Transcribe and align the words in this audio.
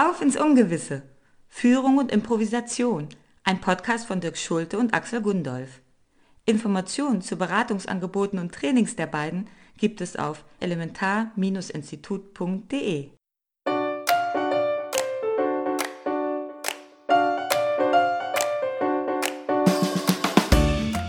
Auf 0.00 0.22
ins 0.22 0.36
Ungewisse. 0.36 1.02
Führung 1.48 1.98
und 1.98 2.12
Improvisation. 2.12 3.08
Ein 3.42 3.60
Podcast 3.60 4.06
von 4.06 4.20
Dirk 4.20 4.38
Schulte 4.38 4.78
und 4.78 4.94
Axel 4.94 5.20
Gundolf. 5.20 5.80
Informationen 6.44 7.20
zu 7.20 7.34
Beratungsangeboten 7.34 8.38
und 8.38 8.54
Trainings 8.54 8.94
der 8.94 9.08
beiden 9.08 9.48
gibt 9.76 10.00
es 10.00 10.14
auf 10.14 10.44
elementar-institut.de. 10.60 13.08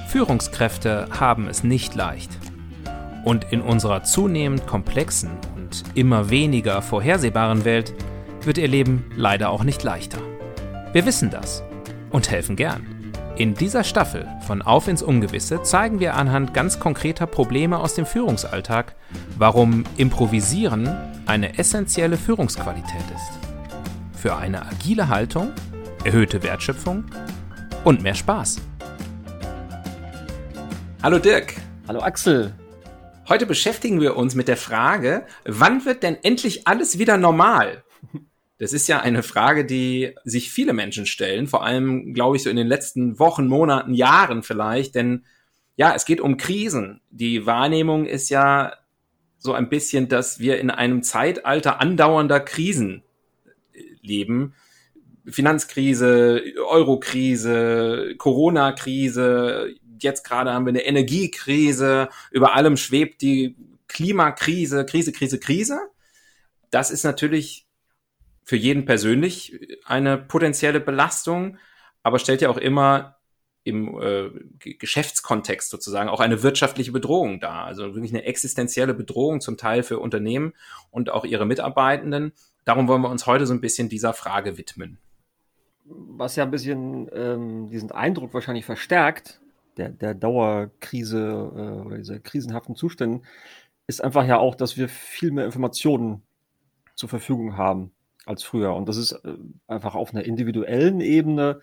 Führungskräfte 0.08 1.10
haben 1.12 1.48
es 1.48 1.64
nicht 1.64 1.94
leicht. 1.94 2.32
Und 3.24 3.46
in 3.52 3.62
unserer 3.62 4.02
zunehmend 4.02 4.66
komplexen 4.66 5.30
und 5.56 5.84
immer 5.94 6.32
weniger 6.32 6.82
vorhersehbaren 6.82 7.66
Welt 7.66 7.94
wird 8.46 8.58
ihr 8.58 8.68
Leben 8.68 9.12
leider 9.16 9.50
auch 9.50 9.64
nicht 9.64 9.84
leichter. 9.84 10.20
Wir 10.94 11.06
wissen 11.06 11.30
das 11.30 11.64
und 12.10 12.32
helfen 12.32 12.56
gern. 12.56 13.14
In 13.38 13.54
dieser 13.54 13.84
Staffel 13.84 14.28
von 14.46 14.62
Auf 14.62 14.88
ins 14.88 15.02
Ungewisse 15.02 15.64
zeigen 15.64 16.00
wir 16.00 16.16
anhand 16.16 16.54
ganz 16.54 16.80
konkreter 16.80 17.26
Probleme 17.26 17.80
aus 17.80 17.94
dem 17.94 18.06
Führungsalltag, 18.06 18.96
warum 19.38 19.86
Improvisieren 19.98 20.94
eine 21.26 21.58
essentielle 21.58 22.18
Führungsqualität 22.18 23.06
ist. 23.16 24.20
Für 24.22 24.36
eine 24.36 24.66
agile 24.66 25.08
Haltung, 25.08 25.52
erhöhte 26.04 26.44
Wertschöpfung 26.44 27.06
und 27.86 28.02
mehr 28.02 28.16
Spaß. 28.16 28.60
Hallo 31.02 31.18
Dirk. 31.18 31.54
Hallo 31.88 32.02
Axel. 32.02 32.54
Heute 33.30 33.46
beschäftigen 33.46 34.02
wir 34.02 34.18
uns 34.18 34.36
mit 34.36 34.48
der 34.48 34.58
Frage, 34.58 35.26
wann 35.46 35.86
wird 35.86 36.04
denn 36.04 36.18
endlich 36.24 36.68
alles 36.68 37.00
wieder 37.00 37.16
normal? 37.16 37.84
Das 38.60 38.74
ist 38.74 38.88
ja 38.88 39.00
eine 39.00 39.24
Frage, 39.24 39.66
die 39.66 40.16
sich 40.26 40.52
viele 40.52 40.74
Menschen 40.74 41.06
stellen, 41.06 41.48
vor 41.48 41.64
allem, 41.64 42.14
glaube 42.14 42.36
ich, 42.36 42.44
so 42.44 42.50
in 42.50 42.58
den 42.58 42.68
letzten 42.68 43.18
Wochen, 43.18 43.48
Monaten, 43.48 43.94
Jahren 43.94 44.44
vielleicht, 44.44 44.96
denn 44.96 45.24
ja, 45.78 45.94
es 45.96 46.04
geht 46.04 46.20
um 46.20 46.36
Krisen. 46.36 47.00
Die 47.10 47.46
Wahrnehmung 47.46 48.06
ist 48.06 48.30
ja 48.30 48.74
so 49.38 49.54
ein 49.54 49.70
bisschen, 49.70 50.10
dass 50.10 50.40
wir 50.40 50.60
in 50.60 50.70
einem 50.70 51.04
Zeitalter 51.04 51.80
andauernder 51.80 52.42
Krisen 52.42 53.02
leben. 54.02 54.54
Finanzkrise, 55.26 56.44
Eurokrise, 56.68 58.16
Corona-Krise, 58.18 59.74
jetzt 60.02 60.26
gerade 60.26 60.52
haben 60.52 60.66
wir 60.66 60.72
eine 60.72 60.86
Energiekrise, 60.86 62.10
über 62.32 62.56
allem 62.56 62.76
schwebt 62.76 63.22
die 63.22 63.56
Klimakrise, 63.88 64.86
Krise, 64.86 65.14
Krise, 65.14 65.40
Krise. 65.40 65.80
Das 66.72 66.92
ist 66.92 67.06
natürlich 67.06 67.69
für 68.50 68.56
jeden 68.56 68.86
persönlich 68.86 69.78
eine 69.86 70.18
potenzielle 70.18 70.80
Belastung, 70.80 71.60
aber 72.02 72.18
stellt 72.18 72.42
ja 72.42 72.50
auch 72.50 72.58
immer 72.58 73.18
im 73.64 73.96
äh, 74.02 74.32
Geschäftskontext 74.74 75.70
sozusagen 75.70 76.10
auch 76.10 76.20
eine 76.20 76.42
wirtschaftliche 76.42 76.92
Bedrohung 76.92 77.40
dar. 77.40 77.66
Also 77.66 77.94
wirklich 77.94 78.12
eine 78.12 78.24
existenzielle 78.24 78.96
Bedrohung 78.96 79.40
zum 79.40 79.58
Teil 79.58 79.84
für 79.84 80.00
Unternehmen 80.00 80.54
und 80.90 81.12
auch 81.12 81.26
ihre 81.26 81.46
Mitarbeitenden. 81.46 82.34
Darum 82.66 82.88
wollen 82.88 83.04
wir 83.04 83.12
uns 83.12 83.28
heute 83.28 83.46
so 83.46 83.54
ein 83.54 83.62
bisschen 83.62 83.88
dieser 83.88 84.14
Frage 84.14 84.58
widmen. 84.58 84.98
Was 85.86 86.36
ja 86.36 86.44
ein 86.44 86.50
bisschen 86.50 87.08
ähm, 87.14 87.70
diesen 87.70 87.92
Eindruck 87.92 88.34
wahrscheinlich 88.34 88.66
verstärkt, 88.66 89.42
der, 89.78 89.90
der 89.90 90.16
Dauerkrise 90.16 91.52
äh, 91.56 91.86
oder 91.86 91.98
dieser 91.98 92.18
krisenhaften 92.18 92.76
Zuständen, 92.76 93.28
ist 93.86 94.04
einfach 94.04 94.26
ja 94.26 94.40
auch, 94.40 94.56
dass 94.56 94.76
wir 94.76 94.90
viel 94.90 95.30
mehr 95.30 95.46
Informationen 95.46 96.24
zur 96.96 97.10
Verfügung 97.10 97.56
haben 97.56 97.92
als 98.30 98.44
früher. 98.44 98.74
Und 98.76 98.88
das 98.88 98.98
ist 98.98 99.12
äh, 99.12 99.34
einfach 99.68 99.96
auf 99.96 100.14
einer 100.14 100.24
individuellen 100.24 101.02
Ebene. 101.02 101.60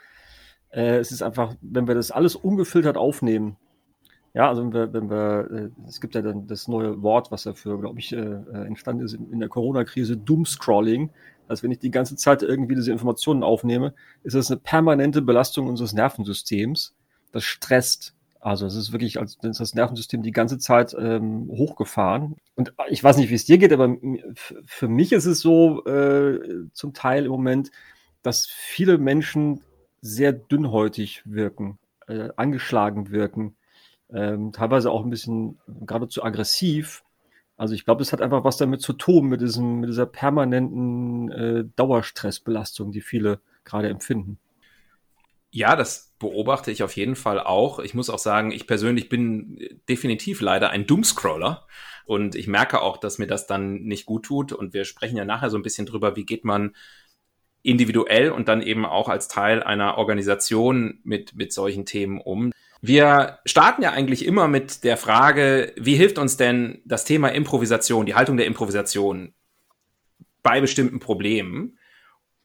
Äh, 0.71 0.99
es 0.99 1.13
ist 1.13 1.23
einfach, 1.23 1.55
wenn 1.61 1.87
wir 1.87 1.95
das 1.95 2.11
alles 2.11 2.37
ungefiltert 2.37 2.97
aufnehmen, 2.97 3.57
ja, 4.35 4.51
also 4.51 4.63
wenn 4.63 4.75
wir, 4.75 4.93
wenn 4.93 5.09
wir 5.09 5.49
äh, 5.51 5.89
es 5.89 6.01
gibt 6.01 6.15
ja 6.15 6.21
dann 6.21 6.47
das 6.47 6.69
neue 6.69 7.01
Wort, 7.03 7.31
was 7.31 7.45
dafür, 7.45 7.81
glaube 7.81 8.01
ich, 8.01 8.13
äh, 8.13 8.19
äh, 8.19 8.67
entstanden 8.67 9.05
ist 9.05 9.15
in, 9.15 9.33
in 9.33 9.41
der 9.41 9.49
Corona-Krise, 9.49 10.19
Doomscrolling. 10.19 11.11
Also 11.49 11.63
wenn 11.63 11.71
ich 11.71 11.79
die 11.79 11.91
ganze 11.91 12.17
Zeit 12.17 12.43
irgendwie 12.43 12.75
diese 12.75 12.93
Informationen 12.93 13.43
aufnehme, 13.43 13.95
ist 14.25 14.35
das 14.35 14.51
eine 14.51 14.61
permanente 14.61 15.23
Belastung 15.23 15.69
unseres 15.69 15.95
Nervensystems 15.95 16.95
das 17.33 17.45
stresst. 17.45 18.16
Also 18.41 18.67
es 18.67 18.77
ist 18.77 18.93
wirklich, 18.93 19.19
als 19.19 19.39
ist 19.43 19.61
das 19.61 19.75
Nervensystem 19.75 20.23
die 20.23 20.33
ganze 20.33 20.59
Zeit 20.59 20.95
ähm, 20.99 21.49
hochgefahren. 21.51 22.37
Und 22.55 22.73
ich 22.89 23.03
weiß 23.03 23.17
nicht, 23.17 23.31
wie 23.31 23.35
es 23.35 23.45
dir 23.45 23.59
geht, 23.59 23.73
aber 23.73 23.97
für 24.65 24.89
mich 24.89 25.13
ist 25.13 25.27
es 25.27 25.41
so 25.41 25.85
äh, 25.85 26.69
zum 26.73 26.95
Teil 26.95 27.25
im 27.25 27.31
Moment, 27.33 27.71
dass 28.23 28.47
viele 28.47 28.99
Menschen 28.99 29.63
sehr 30.01 30.33
dünnhäutig 30.33 31.23
wirken, 31.25 31.79
äh, 32.07 32.29
angeschlagen 32.37 33.11
wirken, 33.11 33.57
ähm, 34.11 34.53
teilweise 34.53 34.91
auch 34.91 35.05
ein 35.05 35.11
bisschen 35.11 35.59
geradezu 35.67 36.23
aggressiv. 36.23 37.03
Also 37.57 37.75
ich 37.75 37.85
glaube, 37.85 38.03
es 38.03 38.13
hat 38.13 38.21
einfach 38.21 38.45
was 38.45 38.57
damit 38.57 38.83
zu 38.83 38.93
tun, 38.93 39.27
mit, 39.27 39.41
diesem, 39.41 39.81
mit 39.81 39.91
dieser 39.91 40.07
permanenten 40.07 41.33
äh, 41.33 41.65
Dauerstressbelastung, 41.77 42.93
die 42.93 43.01
viele 43.01 43.41
gerade 43.65 43.89
empfinden. 43.89 44.39
Ja, 45.51 45.77
das 45.77 46.15
beobachte 46.19 46.71
ich 46.71 46.83
auf 46.83 46.97
jeden 46.97 47.17
Fall 47.17 47.41
auch. 47.41 47.79
Ich 47.79 47.95
muss 47.95 48.11
auch 48.11 48.19
sagen, 48.19 48.51
ich 48.51 48.67
persönlich 48.67 49.09
bin 49.09 49.81
definitiv 49.89 50.41
leider 50.41 50.71
ein 50.71 50.87
Doomscroller 50.87 51.67
und 52.05 52.35
ich 52.35 52.47
merke 52.47 52.81
auch, 52.83 52.97
dass 52.97 53.19
mir 53.19 53.27
das 53.27 53.47
dann 53.47 53.83
nicht 53.83 54.07
gut 54.07 54.25
tut 54.25 54.53
und 54.53 54.75
wir 54.75 54.85
sprechen 54.85 55.17
ja 55.17 55.25
nachher 55.25 55.51
so 55.51 55.57
ein 55.57 55.63
bisschen 55.63 55.87
drüber, 55.87 56.17
wie 56.17 56.25
geht 56.25 56.45
man 56.45 56.75
individuell 57.63 58.31
und 58.31 58.49
dann 58.49 58.63
eben 58.63 58.87
auch 58.87 59.09
als 59.09 59.29
Teil 59.29 59.63
einer 59.63 59.99
Organisation 59.99 61.01
mit, 61.03 61.35
mit 61.35 61.53
solchen 61.53 61.85
Themen 61.85 62.21
um. 62.21 62.53
Wir 62.81 63.41
starten 63.45 63.83
ja 63.83 63.91
eigentlich 63.91 64.25
immer 64.25 64.47
mit 64.47 64.85
der 64.85 64.97
Frage, 64.97 65.73
wie 65.77 65.97
hilft 65.97 66.19
uns 66.19 66.37
denn 66.37 66.81
das 66.85 67.05
Thema 67.05 67.29
Improvisation, 67.29 68.07
die 68.07 68.15
Haltung 68.15 68.37
der 68.37 68.47
Improvisation 68.47 69.35
bei 70.43 70.61
bestimmten 70.61 71.01
Problemen? 71.01 71.79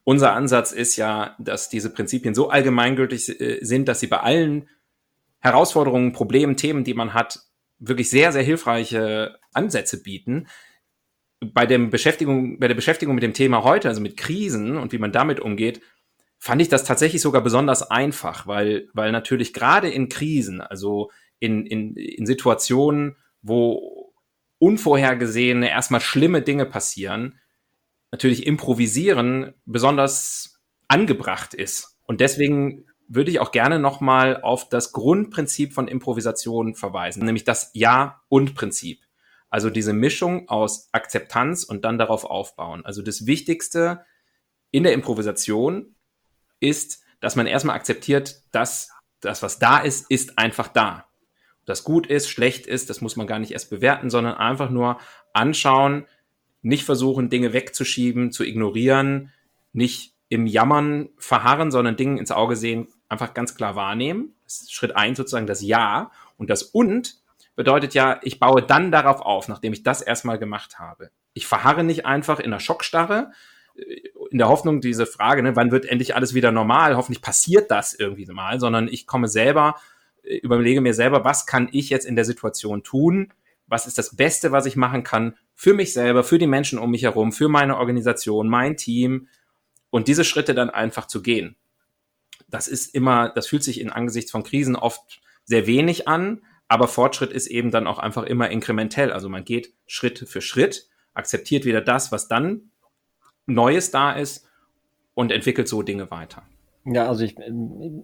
Unser 0.04 0.32
Ansatz 0.32 0.72
ist 0.72 0.96
ja, 0.96 1.36
dass 1.38 1.68
diese 1.68 1.90
Prinzipien 1.90 2.34
so 2.34 2.50
allgemeingültig 2.50 3.40
äh, 3.40 3.64
sind, 3.64 3.88
dass 3.88 4.00
sie 4.00 4.08
bei 4.08 4.20
allen 4.20 4.68
Herausforderungen, 5.40 6.12
Problemen, 6.12 6.56
Themen, 6.56 6.84
die 6.84 6.94
man 6.94 7.14
hat, 7.14 7.40
wirklich 7.78 8.10
sehr, 8.10 8.32
sehr 8.32 8.42
hilfreiche 8.42 9.38
Ansätze 9.52 10.02
bieten. 10.02 10.46
Bei, 11.40 11.66
dem 11.66 11.90
Beschäftigung, 11.90 12.60
bei 12.60 12.68
der 12.68 12.76
Beschäftigung 12.76 13.14
mit 13.14 13.24
dem 13.24 13.34
Thema 13.34 13.64
heute, 13.64 13.88
also 13.88 14.00
mit 14.00 14.16
Krisen 14.16 14.76
und 14.76 14.92
wie 14.92 14.98
man 14.98 15.10
damit 15.10 15.40
umgeht, 15.40 15.80
fand 16.38 16.62
ich 16.62 16.68
das 16.68 16.84
tatsächlich 16.84 17.22
sogar 17.22 17.42
besonders 17.42 17.88
einfach, 17.90 18.46
weil, 18.46 18.88
weil 18.94 19.12
natürlich 19.12 19.52
gerade 19.52 19.88
in 19.88 20.08
Krisen, 20.08 20.60
also 20.60 21.10
in, 21.40 21.66
in, 21.66 21.96
in 21.96 22.26
Situationen, 22.26 23.16
wo 23.42 24.12
unvorhergesehene, 24.58 25.68
erstmal 25.68 26.00
schlimme 26.00 26.42
Dinge 26.42 26.66
passieren, 26.66 27.40
natürlich 28.12 28.46
improvisieren 28.46 29.54
besonders 29.64 30.60
angebracht 30.86 31.54
ist. 31.54 31.98
Und 32.06 32.20
deswegen 32.20 32.84
würde 33.08 33.30
ich 33.30 33.40
auch 33.40 33.50
gerne 33.50 33.78
nochmal 33.78 34.40
auf 34.40 34.68
das 34.68 34.92
Grundprinzip 34.92 35.72
von 35.72 35.88
Improvisation 35.88 36.74
verweisen, 36.74 37.24
nämlich 37.24 37.44
das 37.44 37.70
Ja 37.74 38.22
und 38.28 38.54
Prinzip. 38.54 39.00
Also 39.50 39.68
diese 39.68 39.92
Mischung 39.92 40.48
aus 40.48 40.88
Akzeptanz 40.92 41.64
und 41.64 41.84
dann 41.84 41.98
darauf 41.98 42.24
aufbauen. 42.24 42.84
Also 42.86 43.02
das 43.02 43.26
Wichtigste 43.26 44.04
in 44.70 44.82
der 44.82 44.94
Improvisation 44.94 45.94
ist, 46.60 47.02
dass 47.20 47.36
man 47.36 47.46
erstmal 47.46 47.76
akzeptiert, 47.76 48.42
dass 48.52 48.90
das, 49.20 49.42
was 49.42 49.58
da 49.58 49.78
ist, 49.78 50.10
ist 50.10 50.38
einfach 50.38 50.68
da. 50.68 51.06
Das 51.64 51.84
gut 51.84 52.06
ist, 52.06 52.28
schlecht 52.28 52.66
ist, 52.66 52.90
das 52.90 53.00
muss 53.00 53.16
man 53.16 53.26
gar 53.26 53.38
nicht 53.38 53.52
erst 53.52 53.70
bewerten, 53.70 54.10
sondern 54.10 54.34
einfach 54.34 54.70
nur 54.70 54.98
anschauen, 55.32 56.06
nicht 56.62 56.84
versuchen, 56.84 57.28
Dinge 57.28 57.52
wegzuschieben, 57.52 58.32
zu 58.32 58.44
ignorieren, 58.44 59.30
nicht 59.72 60.14
im 60.28 60.46
Jammern 60.46 61.10
verharren, 61.18 61.70
sondern 61.70 61.96
Dingen 61.96 62.18
ins 62.18 62.30
Auge 62.30 62.56
sehen, 62.56 62.88
einfach 63.08 63.34
ganz 63.34 63.54
klar 63.54 63.76
wahrnehmen. 63.76 64.34
Schritt 64.48 64.96
eins 64.96 65.18
sozusagen 65.18 65.46
das 65.46 65.60
Ja. 65.60 66.10
Und 66.38 66.48
das 66.48 66.62
Und 66.62 67.22
bedeutet 67.54 67.94
ja, 67.94 68.18
ich 68.22 68.38
baue 68.38 68.62
dann 68.62 68.90
darauf 68.90 69.20
auf, 69.20 69.48
nachdem 69.48 69.72
ich 69.72 69.82
das 69.82 70.00
erstmal 70.00 70.38
gemacht 70.38 70.78
habe. 70.78 71.10
Ich 71.34 71.46
verharre 71.46 71.84
nicht 71.84 72.06
einfach 72.06 72.40
in 72.40 72.50
der 72.50 72.60
Schockstarre, 72.60 73.32
in 74.30 74.38
der 74.38 74.48
Hoffnung, 74.48 74.80
diese 74.80 75.06
Frage, 75.06 75.42
ne, 75.42 75.56
wann 75.56 75.70
wird 75.70 75.86
endlich 75.86 76.14
alles 76.14 76.34
wieder 76.34 76.52
normal? 76.52 76.96
Hoffentlich 76.96 77.22
passiert 77.22 77.70
das 77.70 77.94
irgendwie 77.94 78.26
mal, 78.26 78.60
sondern 78.60 78.88
ich 78.88 79.06
komme 79.06 79.28
selber, 79.28 79.76
äh, 80.22 80.36
überlege 80.36 80.80
mir 80.80 80.94
selber, 80.94 81.24
was 81.24 81.46
kann 81.46 81.68
ich 81.72 81.90
jetzt 81.90 82.06
in 82.06 82.16
der 82.16 82.24
Situation 82.24 82.82
tun? 82.82 83.32
Was 83.72 83.86
ist 83.86 83.96
das 83.96 84.14
Beste, 84.14 84.52
was 84.52 84.66
ich 84.66 84.76
machen 84.76 85.02
kann 85.02 85.34
für 85.54 85.72
mich 85.72 85.94
selber, 85.94 86.24
für 86.24 86.36
die 86.36 86.46
Menschen 86.46 86.78
um 86.78 86.90
mich 86.90 87.04
herum, 87.04 87.32
für 87.32 87.48
meine 87.48 87.78
Organisation, 87.78 88.46
mein 88.46 88.76
Team 88.76 89.28
und 89.88 90.08
diese 90.08 90.24
Schritte 90.24 90.54
dann 90.54 90.68
einfach 90.68 91.06
zu 91.06 91.22
gehen. 91.22 91.56
Das 92.48 92.68
ist 92.68 92.94
immer, 92.94 93.30
das 93.30 93.46
fühlt 93.46 93.64
sich 93.64 93.80
in 93.80 93.88
Angesichts 93.88 94.30
von 94.30 94.42
Krisen 94.42 94.76
oft 94.76 95.22
sehr 95.44 95.66
wenig 95.66 96.06
an, 96.06 96.44
aber 96.68 96.86
Fortschritt 96.86 97.32
ist 97.32 97.46
eben 97.46 97.70
dann 97.70 97.86
auch 97.86 97.98
einfach 97.98 98.24
immer 98.24 98.50
inkrementell. 98.50 99.10
Also 99.10 99.30
man 99.30 99.42
geht 99.42 99.72
Schritt 99.86 100.18
für 100.18 100.42
Schritt, 100.42 100.90
akzeptiert 101.14 101.64
wieder 101.64 101.80
das, 101.80 102.12
was 102.12 102.28
dann 102.28 102.72
Neues 103.46 103.90
da 103.90 104.12
ist 104.12 104.46
und 105.14 105.32
entwickelt 105.32 105.66
so 105.66 105.80
Dinge 105.80 106.10
weiter. 106.10 106.42
Ja, 106.84 107.06
also 107.06 107.22
ich, 107.24 107.36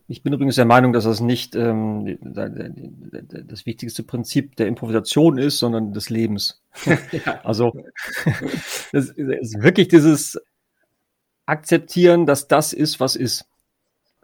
ich 0.06 0.22
bin 0.22 0.32
übrigens 0.32 0.54
der 0.54 0.64
Meinung, 0.64 0.92
dass 0.92 1.02
das 1.02 1.20
nicht 1.20 1.56
ähm, 1.56 2.16
das 2.22 3.66
wichtigste 3.66 4.04
Prinzip 4.04 4.54
der 4.54 4.68
Improvisation 4.68 5.36
ist, 5.36 5.58
sondern 5.58 5.92
des 5.92 6.10
Lebens. 6.10 6.62
ja. 7.12 7.40
Also 7.44 7.72
es 8.92 9.10
ist 9.10 9.62
wirklich 9.62 9.88
dieses 9.88 10.40
Akzeptieren, 11.46 12.26
dass 12.26 12.46
das 12.46 12.72
ist, 12.72 13.00
was 13.00 13.16
ist. 13.16 13.46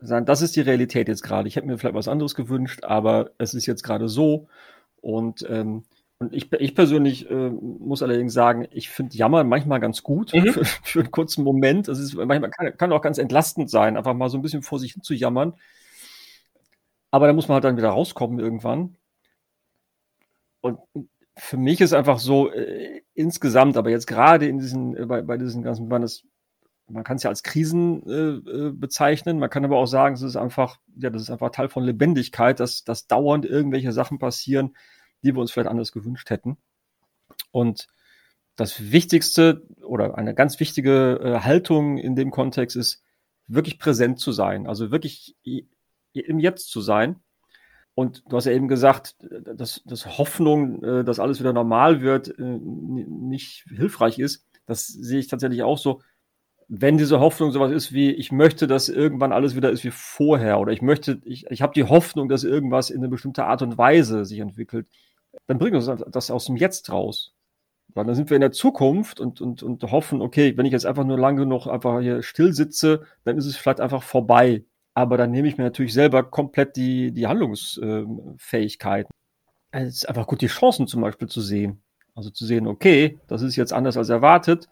Das 0.00 0.42
ist 0.42 0.54
die 0.54 0.60
Realität 0.60 1.08
jetzt 1.08 1.22
gerade. 1.22 1.48
Ich 1.48 1.56
hätte 1.56 1.66
mir 1.66 1.78
vielleicht 1.78 1.94
was 1.94 2.08
anderes 2.08 2.34
gewünscht, 2.34 2.84
aber 2.84 3.30
es 3.38 3.54
ist 3.54 3.66
jetzt 3.66 3.82
gerade 3.82 4.08
so. 4.08 4.48
Und 5.00 5.44
ähm, 5.48 5.84
und 6.18 6.32
ich, 6.32 6.52
ich 6.52 6.74
persönlich 6.74 7.28
äh, 7.30 7.50
muss 7.50 8.02
allerdings 8.02 8.32
sagen, 8.32 8.66
ich 8.70 8.88
finde 8.88 9.16
Jammern 9.16 9.48
manchmal 9.48 9.80
ganz 9.80 10.02
gut 10.02 10.32
mhm. 10.32 10.52
für, 10.52 10.64
für, 10.82 11.00
einen 11.00 11.10
kurzen 11.10 11.44
Moment. 11.44 11.88
Das 11.88 11.98
ist 11.98 12.14
manchmal 12.14 12.50
kann, 12.50 12.76
kann, 12.76 12.92
auch 12.92 13.02
ganz 13.02 13.18
entlastend 13.18 13.68
sein, 13.68 13.96
einfach 13.96 14.14
mal 14.14 14.28
so 14.28 14.38
ein 14.38 14.42
bisschen 14.42 14.62
vor 14.62 14.78
sich 14.78 14.92
hin 14.92 15.02
zu 15.02 15.14
jammern. 15.14 15.54
Aber 17.10 17.26
da 17.26 17.32
muss 17.32 17.48
man 17.48 17.54
halt 17.54 17.64
dann 17.64 17.76
wieder 17.76 17.90
rauskommen 17.90 18.38
irgendwann. 18.38 18.96
Und 20.60 20.78
für 21.36 21.56
mich 21.56 21.80
ist 21.80 21.92
einfach 21.92 22.18
so 22.18 22.50
äh, 22.50 23.02
insgesamt, 23.14 23.76
aber 23.76 23.90
jetzt 23.90 24.06
gerade 24.06 24.46
in 24.46 24.58
diesen, 24.58 24.96
äh, 24.96 25.06
bei, 25.06 25.22
bei 25.22 25.36
diesen 25.36 25.62
ganzen, 25.62 25.88
man, 25.88 26.08
man 26.88 27.04
kann 27.04 27.16
es 27.16 27.22
ja 27.22 27.30
als 27.30 27.42
Krisen 27.42 28.02
äh, 28.08 28.50
äh, 28.50 28.72
bezeichnen, 28.72 29.38
man 29.38 29.50
kann 29.50 29.64
aber 29.64 29.76
auch 29.76 29.86
sagen, 29.86 30.14
es 30.14 30.22
ist 30.22 30.36
einfach, 30.36 30.78
ja, 30.96 31.10
das 31.10 31.22
ist 31.22 31.30
einfach 31.30 31.50
Teil 31.50 31.68
von 31.68 31.84
Lebendigkeit, 31.84 32.60
dass, 32.60 32.84
dass 32.84 33.06
dauernd 33.06 33.44
irgendwelche 33.44 33.92
Sachen 33.92 34.18
passieren, 34.18 34.74
die 35.24 35.34
wir 35.34 35.40
uns 35.40 35.50
vielleicht 35.50 35.70
anders 35.70 35.92
gewünscht 35.92 36.30
hätten. 36.30 36.56
Und 37.50 37.88
das 38.56 38.92
Wichtigste 38.92 39.66
oder 39.82 40.16
eine 40.16 40.34
ganz 40.34 40.60
wichtige 40.60 41.18
äh, 41.22 41.40
Haltung 41.40 41.98
in 41.98 42.14
dem 42.14 42.30
Kontext 42.30 42.76
ist, 42.76 43.02
wirklich 43.46 43.78
präsent 43.78 44.18
zu 44.20 44.32
sein, 44.32 44.66
also 44.66 44.90
wirklich 44.90 45.36
im 46.12 46.38
Jetzt 46.38 46.70
zu 46.70 46.80
sein. 46.80 47.16
Und 47.94 48.24
du 48.28 48.36
hast 48.36 48.46
ja 48.46 48.52
eben 48.52 48.68
gesagt, 48.68 49.16
dass, 49.20 49.82
dass 49.84 50.18
Hoffnung, 50.18 50.82
äh, 50.82 51.04
dass 51.04 51.20
alles 51.20 51.40
wieder 51.40 51.52
normal 51.52 52.00
wird, 52.00 52.38
äh, 52.38 52.42
nicht 52.42 53.64
hilfreich 53.68 54.18
ist. 54.18 54.46
Das 54.66 54.86
sehe 54.86 55.20
ich 55.20 55.28
tatsächlich 55.28 55.62
auch 55.62 55.78
so. 55.78 56.00
Wenn 56.66 56.96
diese 56.96 57.20
Hoffnung 57.20 57.52
sowas 57.52 57.70
ist 57.70 57.92
wie, 57.92 58.10
ich 58.10 58.32
möchte, 58.32 58.66
dass 58.66 58.88
irgendwann 58.88 59.32
alles 59.32 59.54
wieder 59.54 59.70
ist 59.70 59.84
wie 59.84 59.90
vorher, 59.90 60.58
oder 60.58 60.72
ich 60.72 60.80
möchte, 60.80 61.20
ich, 61.24 61.46
ich 61.50 61.60
habe 61.60 61.74
die 61.74 61.84
Hoffnung, 61.84 62.28
dass 62.28 62.42
irgendwas 62.42 62.88
in 62.88 62.98
eine 62.98 63.08
bestimmte 63.08 63.44
Art 63.44 63.60
und 63.60 63.76
Weise 63.76 64.24
sich 64.24 64.38
entwickelt, 64.38 64.86
dann 65.46 65.58
bringt 65.58 65.76
uns 65.76 65.90
das 66.10 66.30
aus 66.30 66.46
dem 66.46 66.56
Jetzt 66.56 66.90
raus. 66.90 67.34
Weil 67.94 68.06
dann 68.06 68.14
sind 68.14 68.30
wir 68.30 68.36
in 68.36 68.40
der 68.40 68.52
Zukunft 68.52 69.20
und, 69.20 69.40
und, 69.40 69.62
und 69.62 69.82
hoffen, 69.84 70.20
okay, 70.20 70.56
wenn 70.56 70.66
ich 70.66 70.72
jetzt 70.72 70.86
einfach 70.86 71.04
nur 71.04 71.18
lange 71.18 71.42
genug 71.42 71.66
einfach 71.66 72.00
hier 72.00 72.22
still 72.22 72.52
sitze, 72.52 73.02
dann 73.24 73.38
ist 73.38 73.46
es 73.46 73.56
vielleicht 73.56 73.80
einfach 73.80 74.02
vorbei. 74.02 74.64
Aber 74.94 75.16
dann 75.16 75.30
nehme 75.30 75.48
ich 75.48 75.58
mir 75.58 75.64
natürlich 75.64 75.92
selber 75.92 76.22
komplett 76.22 76.76
die, 76.76 77.12
die 77.12 77.26
Handlungsfähigkeiten. 77.26 79.10
Es 79.70 79.88
ist 79.88 80.08
einfach 80.08 80.26
gut, 80.26 80.40
die 80.40 80.46
Chancen 80.46 80.86
zum 80.86 81.02
Beispiel 81.02 81.28
zu 81.28 81.40
sehen. 81.40 81.82
Also 82.14 82.30
zu 82.30 82.46
sehen, 82.46 82.66
okay, 82.66 83.18
das 83.26 83.42
ist 83.42 83.56
jetzt 83.56 83.72
anders 83.72 83.96
als 83.96 84.08
erwartet. 84.08 84.68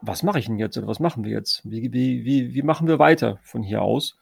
Was 0.00 0.22
mache 0.22 0.38
ich 0.40 0.46
denn 0.46 0.58
jetzt 0.58 0.76
oder 0.76 0.88
was 0.88 1.00
machen 1.00 1.24
wir 1.24 1.30
jetzt? 1.30 1.62
Wie, 1.64 1.92
wie, 1.92 2.24
wie, 2.24 2.52
wie 2.54 2.62
machen 2.62 2.88
wir 2.88 2.98
weiter 2.98 3.38
von 3.42 3.62
hier 3.62 3.82
aus? 3.82 4.16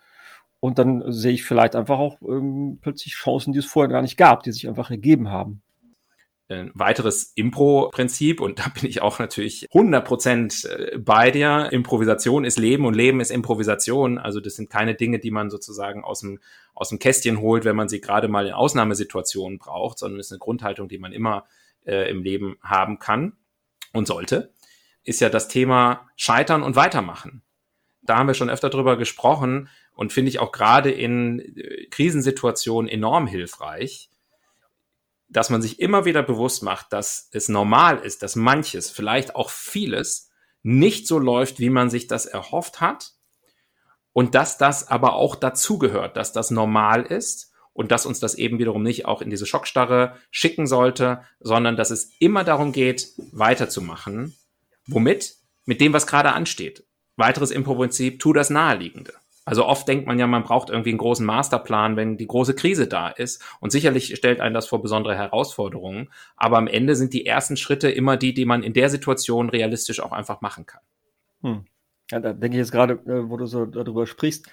Und 0.65 0.79
dann 0.79 1.03
sehe 1.11 1.33
ich 1.33 1.43
vielleicht 1.43 1.75
einfach 1.75 1.99
auch 1.99 2.23
ähm, 2.23 2.79
plötzlich 2.81 3.15
Chancen, 3.15 3.53
die 3.53 3.59
es 3.59 3.67
vorher 3.67 3.91
gar 3.91 4.01
nicht 4.01 4.17
gab, 4.17 4.45
die 4.45 4.53
sich 4.53 4.69
einfach 4.69 4.93
ergeben 4.93 5.29
haben. 5.29 5.61
Ein 6.49 6.71
weiteres 6.75 7.33
Impro-Prinzip, 7.35 8.41
und 8.41 8.61
da 8.61 8.69
bin 8.69 8.89
ich 8.89 9.03
auch 9.03 9.19
natürlich 9.19 9.67
100% 9.73 10.69
äh, 10.69 10.99
bei 10.99 11.33
dir. 11.33 11.69
Improvisation 11.73 12.45
ist 12.45 12.61
Leben 12.61 12.87
und 12.87 12.95
Leben 12.95 13.19
ist 13.19 13.33
Improvisation. 13.33 14.19
Also 14.19 14.39
das 14.39 14.55
sind 14.55 14.71
keine 14.71 14.95
Dinge, 14.95 15.19
die 15.19 15.33
man 15.33 15.51
sozusagen 15.51 16.05
aus 16.05 16.21
dem, 16.21 16.39
aus 16.75 16.91
dem 16.91 17.01
Kästchen 17.01 17.41
holt, 17.41 17.65
wenn 17.65 17.75
man 17.75 17.89
sie 17.89 18.01
gerade 18.01 18.29
mal 18.29 18.47
in 18.47 18.53
Ausnahmesituationen 18.53 19.59
braucht, 19.59 19.99
sondern 19.99 20.21
es 20.21 20.27
ist 20.27 20.33
eine 20.33 20.39
Grundhaltung, 20.39 20.87
die 20.87 20.99
man 20.99 21.11
immer 21.11 21.45
äh, 21.85 22.09
im 22.09 22.23
Leben 22.23 22.57
haben 22.63 23.01
kann 23.01 23.33
und 23.93 24.07
sollte. 24.07 24.53
Ist 25.03 25.21
ja 25.21 25.29
das 25.29 25.49
Thema 25.49 26.09
Scheitern 26.15 26.63
und 26.63 26.77
Weitermachen. 26.77 27.43
Da 28.03 28.19
haben 28.19 28.27
wir 28.27 28.35
schon 28.35 28.51
öfter 28.51 28.71
drüber 28.71 28.97
gesprochen, 28.97 29.69
und 29.95 30.13
finde 30.13 30.31
ich 30.31 30.39
auch 30.39 30.53
gerade 30.53 30.91
in 30.91 31.41
äh, 31.57 31.87
Krisensituationen 31.87 32.91
enorm 32.91 33.27
hilfreich, 33.27 34.11
dass 35.29 35.51
man 35.51 35.63
sich 35.63 35.81
immer 35.81 36.05
wieder 36.05 36.23
bewusst 36.23 36.63
macht, 36.63 36.93
dass 36.93 37.29
es 37.33 37.49
normal 37.49 37.99
ist, 37.99 38.23
dass 38.23 38.37
manches, 38.37 38.91
vielleicht 38.91 39.35
auch 39.35 39.51
vieles, 39.51 40.31
nicht 40.63 41.07
so 41.07 41.19
läuft, 41.19 41.59
wie 41.59 41.71
man 41.71 41.91
sich 41.91 42.07
das 42.07 42.27
erhofft 42.27 42.81
hat 42.81 43.13
und 44.13 44.35
dass 44.35 44.59
das 44.59 44.89
aber 44.89 45.15
auch 45.15 45.35
dazugehört, 45.35 46.17
dass 46.17 46.33
das 46.33 46.51
normal 46.51 47.03
ist 47.03 47.53
und 47.73 47.91
dass 47.91 48.07
uns 48.07 48.21
das 48.21 48.35
eben 48.35 48.59
wiederum 48.59 48.83
nicht 48.83 49.07
auch 49.07 49.23
in 49.23 49.31
diese 49.31 49.47
Schockstarre 49.47 50.17
schicken 50.31 50.67
sollte, 50.67 51.23
sondern 51.41 51.77
dass 51.77 51.91
es 51.91 52.13
immer 52.19 52.45
darum 52.45 52.73
geht, 52.73 53.13
weiterzumachen. 53.33 54.37
Womit? 54.87 55.37
Mit 55.65 55.81
dem, 55.81 55.93
was 55.93 56.07
gerade 56.07 56.33
ansteht. 56.33 56.85
Weiteres 57.17 57.51
Impro-Prinzip, 57.51 58.19
tu 58.19 58.33
das 58.33 58.51
Naheliegende. 58.51 59.13
Also 59.45 59.67
oft 59.67 59.89
denkt 59.89 60.07
man 60.07 60.19
ja, 60.19 60.27
man 60.27 60.45
braucht 60.45 60.71
irgendwie 60.71 60.91
einen 60.91 60.99
großen 60.99 61.27
Masterplan, 61.27 61.97
wenn 61.97 62.17
die 62.17 62.29
große 62.29 62.55
Krise 62.55 62.87
da 62.87 63.09
ist. 63.09 63.43
Und 63.61 63.71
sicherlich 63.73 64.15
stellt 64.17 64.41
einen 64.41 64.55
das 64.55 64.69
vor 64.69 64.81
besondere 64.81 65.17
Herausforderungen. 65.17 66.11
Aber 66.37 66.59
am 66.59 66.69
Ende 66.69 66.95
sind 66.95 67.13
die 67.13 67.27
ersten 67.27 67.57
Schritte 67.57 67.91
immer 67.91 68.17
die, 68.17 68.35
die 68.35 68.45
man 68.45 68.63
in 68.63 68.73
der 68.73 68.89
Situation 68.89 69.51
realistisch 69.51 70.01
auch 70.01 70.13
einfach 70.13 70.41
machen 70.43 70.67
kann. 70.67 70.83
Hm. 71.43 71.65
Ja, 72.11 72.21
da 72.21 72.33
denke 72.33 72.57
ich 72.57 72.61
jetzt 72.61 72.73
gerade, 72.73 72.95
äh, 72.95 73.29
wo 73.29 73.37
du 73.37 73.47
so 73.47 73.67
darüber 73.67 74.07
sprichst, 74.07 74.47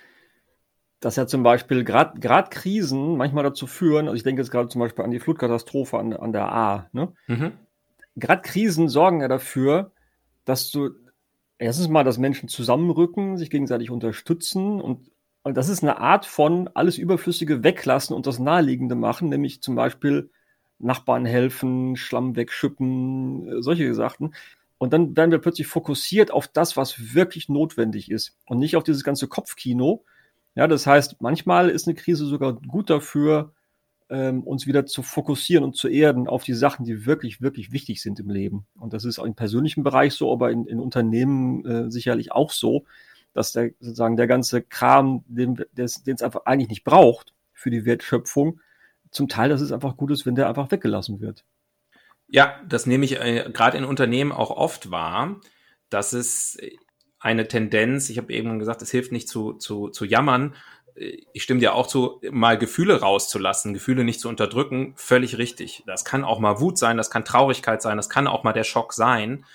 dass 1.00 1.16
ja 1.16 1.28
zum 1.28 1.44
Beispiel 1.44 1.84
gerade 1.84 2.50
Krisen 2.50 3.16
manchmal 3.16 3.44
dazu 3.44 3.68
führen, 3.68 4.08
also 4.08 4.16
ich 4.16 4.24
denke 4.24 4.42
jetzt 4.42 4.52
gerade 4.52 4.70
zum 4.70 4.80
Beispiel 4.80 5.06
an 5.06 5.12
die 5.12 5.20
Flutkatastrophe 5.20 5.98
an, 5.98 6.14
an 6.14 6.34
der 6.34 6.52
A, 6.52 6.90
ne? 6.92 7.14
Mhm. 7.28 7.54
Gerade 8.16 8.42
Krisen 8.42 8.90
sorgen 8.90 9.22
ja 9.22 9.30
dafür, 9.30 9.92
dass 10.44 10.72
du 10.72 10.90
erstens 11.60 11.90
mal, 11.90 12.04
dass 12.04 12.18
Menschen 12.18 12.50
zusammenrücken, 12.50 13.38
sich 13.38 13.50
gegenseitig 13.50 13.92
unterstützen 13.92 14.82
und, 14.82 15.12
und 15.44 15.56
das 15.56 15.70
ist 15.70 15.84
eine 15.84 16.00
Art 16.00 16.26
von 16.26 16.70
alles 16.74 16.98
Überflüssige 16.98 17.64
weglassen 17.64 18.16
und 18.16 18.26
das 18.26 18.40
Naheliegende 18.40 18.96
machen, 18.96 19.30
nämlich 19.30 19.62
zum 19.62 19.76
Beispiel 19.76 20.32
Nachbarn 20.80 21.26
helfen, 21.26 21.96
Schlamm 21.98 22.36
wegschippen, 22.36 23.48
äh, 23.48 23.62
solche 23.62 23.94
Sachen. 23.94 24.34
Und 24.78 24.94
dann 24.94 25.16
werden 25.16 25.32
wir 25.32 25.40
plötzlich 25.40 25.68
fokussiert 25.68 26.32
auf 26.32 26.48
das, 26.48 26.78
was 26.78 27.14
wirklich 27.14 27.50
notwendig 27.50 28.10
ist 28.10 28.38
und 28.46 28.60
nicht 28.60 28.78
auf 28.78 28.84
dieses 28.84 29.04
ganze 29.04 29.28
Kopfkino. 29.28 30.06
Ja, 30.56 30.68
das 30.68 30.88
heißt, 30.88 31.22
manchmal 31.22 31.70
ist 31.70 31.88
eine 31.88 31.96
Krise 31.96 32.26
sogar 32.26 32.54
gut 32.54 32.90
dafür, 32.90 33.54
ähm, 34.10 34.44
uns 34.44 34.66
wieder 34.66 34.86
zu 34.86 35.04
fokussieren 35.04 35.64
und 35.64 35.76
zu 35.76 35.88
erden 35.88 36.28
auf 36.28 36.44
die 36.44 36.54
Sachen, 36.54 36.86
die 36.86 37.06
wirklich, 37.06 37.42
wirklich 37.42 37.72
wichtig 37.72 38.02
sind 38.02 38.20
im 38.20 38.30
Leben. 38.30 38.66
Und 38.80 38.94
das 38.94 39.06
ist 39.06 39.20
auch 39.20 39.26
im 39.26 39.36
persönlichen 39.36 39.84
Bereich 39.84 40.14
so, 40.14 40.32
aber 40.32 40.52
in, 40.52 40.66
in 40.66 40.80
Unternehmen 40.80 41.66
äh, 41.66 41.92
sicherlich 41.92 42.32
auch 42.32 42.52
so, 42.52 42.86
dass 43.34 43.52
der 43.52 43.72
sozusagen 43.80 44.18
der 44.18 44.28
ganze 44.28 44.62
Kram, 44.64 45.24
den 45.28 45.64
es 45.76 46.04
einfach 46.22 46.46
eigentlich 46.46 46.70
nicht 46.70 46.84
braucht 46.84 47.34
für 47.54 47.70
die 47.70 47.86
Wertschöpfung, 47.86 48.60
zum 49.12 49.28
Teil, 49.28 49.50
dass 49.50 49.62
es 49.62 49.72
einfach 49.72 49.98
gut 49.98 50.12
ist, 50.12 50.26
wenn 50.26 50.36
der 50.36 50.48
einfach 50.48 50.72
weggelassen 50.72 51.20
wird. 51.20 51.46
Ja, 52.28 52.60
das 52.68 52.86
nehme 52.86 53.06
ich 53.06 53.20
äh, 53.20 53.50
gerade 53.52 53.78
in 53.78 53.86
Unternehmen 53.86 54.32
auch 54.32 54.52
oft 54.52 54.92
wahr, 54.92 55.40
dass 55.90 56.14
es 56.14 56.58
eine 57.20 57.48
Tendenz, 57.48 58.10
ich 58.10 58.18
habe 58.18 58.32
eben 58.34 58.60
gesagt, 58.60 58.82
es 58.82 58.92
hilft 58.92 59.12
nicht 59.12 59.28
zu, 59.28 59.54
zu, 59.54 59.90
zu 59.90 60.06
jammern, 60.06 60.56
ich 61.00 61.44
stimme 61.44 61.62
dir 61.62 61.74
auch 61.74 61.88
zu, 61.88 62.22
mal 62.30 62.58
Gefühle 62.58 63.00
rauszulassen, 63.00 63.74
Gefühle 63.74 64.04
nicht 64.04 64.20
zu 64.20 64.28
unterdrücken, 64.28 64.94
völlig 64.98 65.38
richtig. 65.38 65.84
Das 65.88 66.04
kann 66.04 66.26
auch 66.26 66.40
mal 66.40 66.60
Wut 66.60 66.78
sein, 66.78 66.98
das 66.98 67.10
kann 67.10 67.24
Traurigkeit 67.24 67.82
sein, 67.82 67.98
das 67.98 68.10
kann 68.10 68.28
auch 68.28 68.44
mal 68.44 68.54
der 68.54 68.66
Schock 68.66 68.94
sein. 68.94 69.46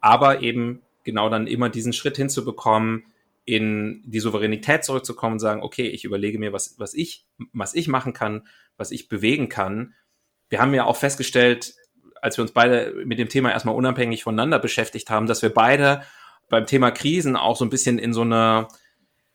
Aber 0.00 0.42
eben 0.42 0.82
genau 1.04 1.30
dann 1.30 1.46
immer 1.46 1.70
diesen 1.70 1.92
Schritt 1.92 2.16
hinzubekommen, 2.16 3.04
in 3.44 4.02
die 4.04 4.20
Souveränität 4.20 4.84
zurückzukommen 4.84 5.34
und 5.34 5.40
sagen, 5.40 5.62
okay, 5.62 5.88
ich 5.88 6.04
überlege 6.04 6.38
mir, 6.38 6.52
was, 6.52 6.78
was 6.78 6.94
ich, 6.94 7.24
was 7.52 7.74
ich 7.74 7.88
machen 7.88 8.12
kann, 8.12 8.46
was 8.76 8.90
ich 8.90 9.08
bewegen 9.08 9.48
kann. 9.48 9.94
Wir 10.48 10.60
haben 10.60 10.74
ja 10.74 10.84
auch 10.84 10.96
festgestellt, 10.96 11.74
als 12.20 12.36
wir 12.36 12.42
uns 12.42 12.52
beide 12.52 12.92
mit 13.04 13.18
dem 13.18 13.28
Thema 13.28 13.50
erstmal 13.50 13.74
unabhängig 13.74 14.22
voneinander 14.22 14.58
beschäftigt 14.58 15.10
haben, 15.10 15.26
dass 15.26 15.42
wir 15.42 15.52
beide 15.52 16.02
beim 16.48 16.66
Thema 16.66 16.90
Krisen 16.90 17.36
auch 17.36 17.56
so 17.56 17.64
ein 17.64 17.70
bisschen 17.70 17.98
in 17.98 18.12
so 18.12 18.20
eine 18.20 18.68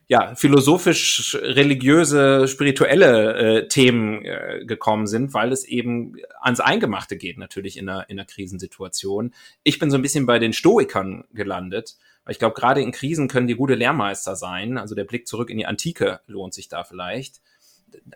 ja, 0.10 0.36
philosophisch, 0.36 1.38
religiöse, 1.42 2.48
spirituelle 2.48 3.36
äh, 3.36 3.68
Themen 3.68 4.24
äh, 4.24 4.64
gekommen 4.66 5.06
sind, 5.06 5.34
weil 5.34 5.52
es 5.52 5.66
eben 5.66 6.16
ans 6.40 6.62
Eingemachte 6.62 7.18
geht, 7.18 7.38
natürlich 7.38 7.78
in 7.78 7.90
einer, 7.90 8.10
in 8.10 8.18
einer 8.18 8.26
Krisensituation. 8.26 9.34
Ich 9.64 9.80
bin 9.80 9.92
so 9.92 9.98
ein 9.98 10.02
bisschen 10.02 10.26
bei 10.26 10.40
den 10.40 10.54
Stoikern 10.54 11.26
gelandet, 11.34 11.98
ich 12.30 12.40
glaube, 12.40 12.56
gerade 12.56 12.82
in 12.82 12.92
Krisen 12.92 13.28
können 13.28 13.48
die 13.48 13.56
gute 13.56 13.76
Lehrmeister 13.76 14.36
sein. 14.36 14.78
Also 14.78 14.96
der 14.96 15.06
Blick 15.06 15.28
zurück 15.28 15.50
in 15.50 15.58
die 15.58 15.66
Antike 15.66 16.20
lohnt 16.28 16.54
sich 16.54 16.68
da 16.68 16.84
vielleicht. 16.84 17.42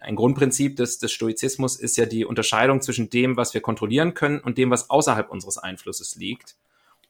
Ein 0.02 0.16
Grundprinzip 0.16 0.76
des, 0.76 1.00
des 1.00 1.12
Stoizismus 1.12 1.78
ist 1.78 1.96
ja 1.98 2.06
die 2.06 2.26
Unterscheidung 2.26 2.82
zwischen 2.82 3.10
dem, 3.10 3.38
was 3.38 3.54
wir 3.54 3.62
kontrollieren 3.62 4.14
können 4.14 4.40
und 4.40 4.58
dem, 4.58 4.70
was 4.70 4.90
außerhalb 4.90 5.30
unseres 5.30 5.58
Einflusses 5.58 6.16
liegt. 6.18 6.56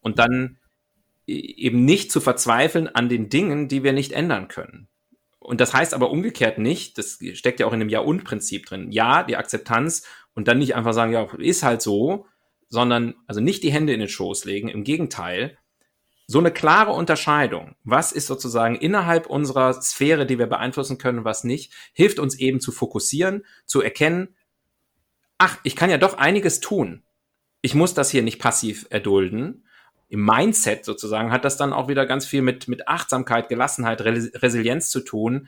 Und 0.02 0.20
dann 0.20 0.58
eben 1.28 1.86
nicht 1.86 2.12
zu 2.12 2.22
verzweifeln 2.22 2.88
an 2.88 3.10
den 3.10 3.30
Dingen, 3.30 3.68
die 3.68 3.84
wir 3.84 3.94
nicht 3.94 4.12
ändern 4.12 4.48
können. 4.48 4.88
Und 5.40 5.60
das 5.60 5.74
heißt 5.74 5.94
aber 5.94 6.12
umgekehrt 6.12 6.58
nicht, 6.58 6.98
das 6.98 7.20
steckt 7.34 7.60
ja 7.60 7.66
auch 7.66 7.74
in 7.74 7.80
dem 7.80 7.90
Ja-und-Prinzip 7.90 8.66
drin. 8.66 8.92
Ja, 8.92 9.24
die 9.24 9.38
Akzeptanz 9.38 10.06
und 10.36 10.48
dann 10.48 10.60
nicht 10.60 10.75
einfach 10.75 10.94
sagen, 10.94 11.12
ja, 11.12 11.28
ist 11.38 11.63
halt 11.63 11.82
so, 11.82 12.25
sondern 12.70 13.16
also 13.28 13.42
nicht 13.42 13.63
die 13.63 13.72
Hände 13.72 13.94
in 13.94 14.00
den 14.00 14.10
Schoß 14.10 14.46
legen. 14.46 14.70
Im 14.70 14.84
Gegenteil, 14.84 15.58
so 16.28 16.40
eine 16.40 16.51
klare 16.51 16.94
Unterscheidung, 16.94 17.75
was 17.84 18.12
ist 18.12 18.28
sozusagen 18.28 18.75
innerhalb 18.75 19.28
unserer 19.28 19.74
Sphäre, 19.82 20.25
die 20.25 20.40
wir 20.40 20.48
beeinflussen 20.48 20.98
können, 20.98 21.25
was 21.25 21.44
nicht, 21.44 21.74
hilft 21.92 22.20
uns 22.20 22.40
eben 22.40 22.62
zu 22.62 22.72
fokussieren, 22.72 23.44
zu 23.66 23.82
erkennen, 23.82 24.36
ach, 25.38 25.58
ich 25.63 25.75
kann 25.75 25.90
ja 25.90 25.98
doch 25.98 26.18
einiges 26.18 26.62
tun. 26.62 27.04
Ich 27.62 27.75
muss 27.75 27.94
das 27.94 28.12
hier 28.12 28.22
nicht 28.22 28.40
passiv 28.40 28.88
erdulden. 28.90 29.66
Im 30.12 30.25
Mindset 30.25 30.84
sozusagen 30.84 31.32
hat 31.32 31.46
das 31.46 31.56
dann 31.56 31.72
auch 31.72 31.88
wieder 31.88 32.06
ganz 32.06 32.25
viel 32.25 32.41
mit, 32.41 32.68
mit 32.68 32.89
Achtsamkeit, 32.89 33.48
Gelassenheit, 33.48 34.01
Resilienz 34.01 34.89
zu 34.89 35.00
tun. 35.00 35.48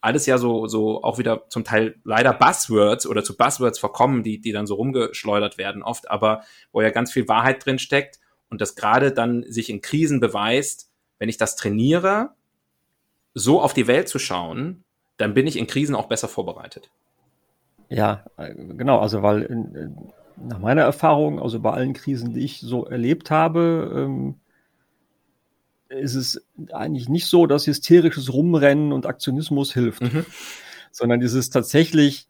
Alles 0.00 0.24
ja 0.24 0.38
so, 0.38 0.66
so 0.66 1.04
auch 1.04 1.18
wieder 1.18 1.46
zum 1.50 1.62
Teil 1.62 1.96
leider 2.04 2.32
Buzzwords 2.32 3.06
oder 3.06 3.22
zu 3.22 3.36
Buzzwords 3.36 3.78
verkommen, 3.78 4.22
die, 4.22 4.40
die 4.40 4.52
dann 4.52 4.66
so 4.66 4.76
rumgeschleudert 4.76 5.58
werden 5.58 5.82
oft, 5.82 6.10
aber 6.10 6.42
wo 6.72 6.80
ja 6.80 6.88
ganz 6.88 7.12
viel 7.12 7.28
Wahrheit 7.28 7.66
drin 7.66 7.78
steckt 7.78 8.18
und 8.48 8.62
das 8.62 8.76
gerade 8.76 9.12
dann 9.12 9.44
sich 9.46 9.68
in 9.68 9.82
Krisen 9.82 10.20
beweist, 10.20 10.88
wenn 11.18 11.28
ich 11.28 11.36
das 11.36 11.56
trainiere, 11.56 12.30
so 13.34 13.60
auf 13.60 13.74
die 13.74 13.88
Welt 13.88 14.08
zu 14.08 14.18
schauen, 14.18 14.84
dann 15.18 15.34
bin 15.34 15.46
ich 15.46 15.58
in 15.58 15.66
Krisen 15.66 15.94
auch 15.94 16.06
besser 16.06 16.28
vorbereitet. 16.28 16.88
Ja, 17.90 18.24
äh, 18.38 18.54
genau, 18.54 19.00
also 19.00 19.22
weil 19.22 19.42
in, 19.42 20.12
nach 20.42 20.58
meiner 20.58 20.82
Erfahrung, 20.82 21.40
also 21.40 21.60
bei 21.60 21.72
allen 21.72 21.92
Krisen, 21.92 22.34
die 22.34 22.44
ich 22.44 22.60
so 22.60 22.84
erlebt 22.84 23.30
habe, 23.30 23.92
ähm, 23.94 24.34
ist 25.88 26.14
es 26.14 26.44
eigentlich 26.72 27.08
nicht 27.08 27.26
so, 27.26 27.46
dass 27.46 27.66
hysterisches 27.66 28.32
Rumrennen 28.32 28.92
und 28.92 29.06
Aktionismus 29.06 29.72
hilft, 29.72 30.02
mhm. 30.02 30.26
sondern 30.90 31.20
dieses 31.20 31.50
tatsächlich 31.50 32.28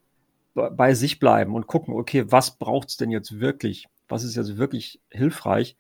bei 0.55 0.95
sich 0.95 1.19
bleiben 1.19 1.55
und 1.55 1.67
gucken, 1.67 1.95
okay, 1.95 2.25
was 2.29 2.57
braucht 2.57 2.89
es 2.89 2.97
denn 2.97 3.11
jetzt 3.11 3.41
wirklich? 3.41 3.89
Was 4.09 4.25
ist 4.25 4.37
jetzt 4.37 4.59
wirklich 4.59 5.01
hilfreich? 5.11 5.77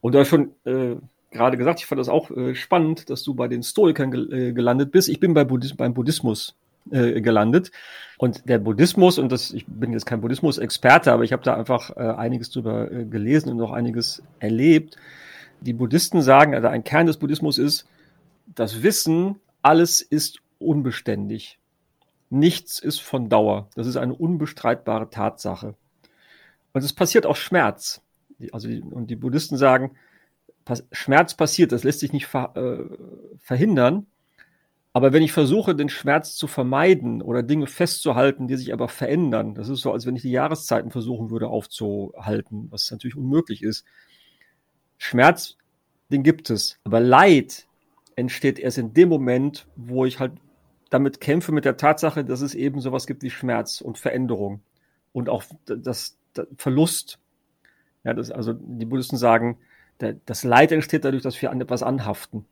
Und 0.00 0.14
du 0.14 0.18
hast 0.18 0.28
schon 0.28 0.52
äh, 0.64 0.96
gerade 1.30 1.56
gesagt, 1.56 1.80
ich 1.80 1.86
fand 1.86 2.00
das 2.00 2.08
auch 2.08 2.30
äh, 2.30 2.54
spannend, 2.54 3.08
dass 3.10 3.22
du 3.22 3.34
bei 3.34 3.48
den 3.48 3.62
Stoikern 3.62 4.10
gel 4.10 4.32
äh, 4.32 4.52
gelandet 4.52 4.90
bist. 4.92 5.08
Ich 5.08 5.20
bin 5.20 5.34
bei 5.34 5.44
Buddhis 5.44 5.76
beim 5.76 5.94
Buddhismus 5.94 6.56
äh, 6.90 7.20
gelandet. 7.20 7.70
Und 8.18 8.48
der 8.48 8.58
Buddhismus, 8.58 9.18
und 9.18 9.32
das, 9.32 9.52
ich 9.52 9.66
bin 9.66 9.92
jetzt 9.92 10.06
kein 10.06 10.20
Buddhismus-Experte, 10.20 11.12
aber 11.12 11.24
ich 11.24 11.32
habe 11.32 11.42
da 11.42 11.54
einfach 11.54 11.96
äh, 11.96 12.00
einiges 12.00 12.50
drüber 12.50 12.90
äh, 12.90 13.04
gelesen 13.04 13.50
und 13.50 13.60
auch 13.60 13.72
einiges 13.72 14.22
erlebt. 14.38 14.96
Die 15.60 15.72
Buddhisten 15.72 16.22
sagen, 16.22 16.54
also 16.54 16.68
ein 16.68 16.84
Kern 16.84 17.06
des 17.06 17.18
Buddhismus 17.18 17.58
ist, 17.58 17.86
das 18.54 18.82
Wissen, 18.82 19.36
alles 19.62 20.00
ist 20.00 20.40
unbeständig. 20.58 21.58
Nichts 22.30 22.78
ist 22.78 23.00
von 23.00 23.28
Dauer. 23.28 23.68
Das 23.74 23.86
ist 23.86 23.96
eine 23.96 24.14
unbestreitbare 24.14 25.10
Tatsache. 25.10 25.74
Und 26.72 26.82
es 26.82 26.92
passiert 26.92 27.26
auch 27.26 27.36
Schmerz 27.36 28.02
also 28.50 28.68
und 28.68 29.08
die 29.08 29.16
Buddhisten 29.16 29.56
sagen, 29.56 29.92
Schmerz 30.92 31.34
passiert, 31.34 31.72
das 31.72 31.84
lässt 31.84 32.00
sich 32.00 32.12
nicht 32.12 32.26
ver, 32.26 32.56
äh, 32.56 32.84
verhindern. 33.38 34.06
Aber 34.94 35.12
wenn 35.12 35.22
ich 35.22 35.32
versuche, 35.32 35.74
den 35.74 35.88
Schmerz 35.88 36.36
zu 36.36 36.46
vermeiden 36.46 37.22
oder 37.22 37.42
Dinge 37.42 37.66
festzuhalten, 37.66 38.46
die 38.46 38.56
sich 38.56 38.72
aber 38.72 38.88
verändern, 38.88 39.54
das 39.54 39.68
ist 39.68 39.80
so, 39.80 39.92
als 39.92 40.04
wenn 40.06 40.16
ich 40.16 40.22
die 40.22 40.30
Jahreszeiten 40.30 40.90
versuchen 40.90 41.30
würde 41.30 41.48
aufzuhalten, 41.48 42.66
was 42.70 42.90
natürlich 42.90 43.16
unmöglich 43.16 43.62
ist. 43.62 43.86
Schmerz, 44.98 45.56
den 46.10 46.22
gibt 46.22 46.50
es. 46.50 46.78
Aber 46.84 47.00
Leid 47.00 47.66
entsteht 48.16 48.58
erst 48.58 48.76
in 48.76 48.92
dem 48.92 49.08
Moment, 49.08 49.66
wo 49.76 50.04
ich 50.04 50.20
halt 50.20 50.32
damit 50.90 51.22
kämpfe 51.22 51.52
mit 51.52 51.64
der 51.64 51.78
Tatsache, 51.78 52.22
dass 52.22 52.42
es 52.42 52.54
eben 52.54 52.80
sowas 52.80 53.06
gibt 53.06 53.22
wie 53.22 53.30
Schmerz 53.30 53.80
und 53.80 53.96
Veränderung 53.96 54.60
und 55.12 55.30
auch 55.30 55.42
das, 55.64 56.18
das 56.34 56.46
Verlust 56.58 57.18
ja, 58.04 58.14
das, 58.14 58.30
also 58.30 58.52
die 58.52 58.84
Buddhisten 58.84 59.16
sagen, 59.16 59.58
das 60.26 60.42
Leid 60.42 60.72
entsteht 60.72 61.04
dadurch, 61.04 61.22
dass 61.22 61.40
wir 61.40 61.50
an 61.50 61.60
etwas 61.60 61.82
anhaften. 61.82 62.46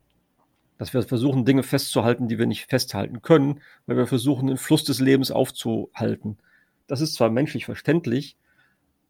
Dass 0.80 0.94
wir 0.94 1.02
versuchen, 1.02 1.44
Dinge 1.44 1.62
festzuhalten, 1.62 2.26
die 2.26 2.38
wir 2.38 2.46
nicht 2.46 2.70
festhalten 2.70 3.20
können, 3.20 3.60
weil 3.84 3.98
wir 3.98 4.06
versuchen, 4.06 4.46
den 4.46 4.56
Fluss 4.56 4.82
des 4.82 4.98
Lebens 4.98 5.30
aufzuhalten. 5.30 6.38
Das 6.86 7.02
ist 7.02 7.12
zwar 7.16 7.28
menschlich 7.28 7.66
verständlich, 7.66 8.38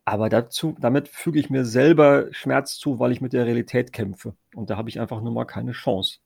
aber 0.05 0.29
dazu, 0.29 0.75
damit 0.81 1.07
füge 1.07 1.39
ich 1.39 1.49
mir 1.49 1.65
selber 1.65 2.27
Schmerz 2.33 2.77
zu, 2.77 2.99
weil 2.99 3.13
ich 3.13 3.21
mit 3.21 3.33
der 3.33 3.47
Realität 3.47 3.93
kämpfe. 3.93 4.35
Und 4.53 4.69
da 4.69 4.77
habe 4.77 4.89
ich 4.89 4.99
einfach 4.99 5.21
nur 5.21 5.31
mal 5.31 5.45
keine 5.45 5.71
Chance. 5.71 6.19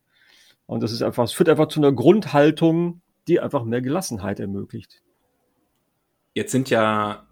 Und 0.65 0.83
das 0.83 0.93
ist 0.93 1.03
einfach, 1.03 1.25
es 1.25 1.35
führt 1.35 1.51
einfach 1.51 1.69
zu 1.69 1.79
einer 1.79 1.93
Grundhaltung, 1.93 3.03
die 3.29 3.39
einfach 3.39 3.65
mehr 3.65 3.83
Gelassenheit 3.83 4.41
ermöglicht. 4.41 5.03
Jetzt 6.33 6.53
sind 6.53 6.71
ja 6.71 7.27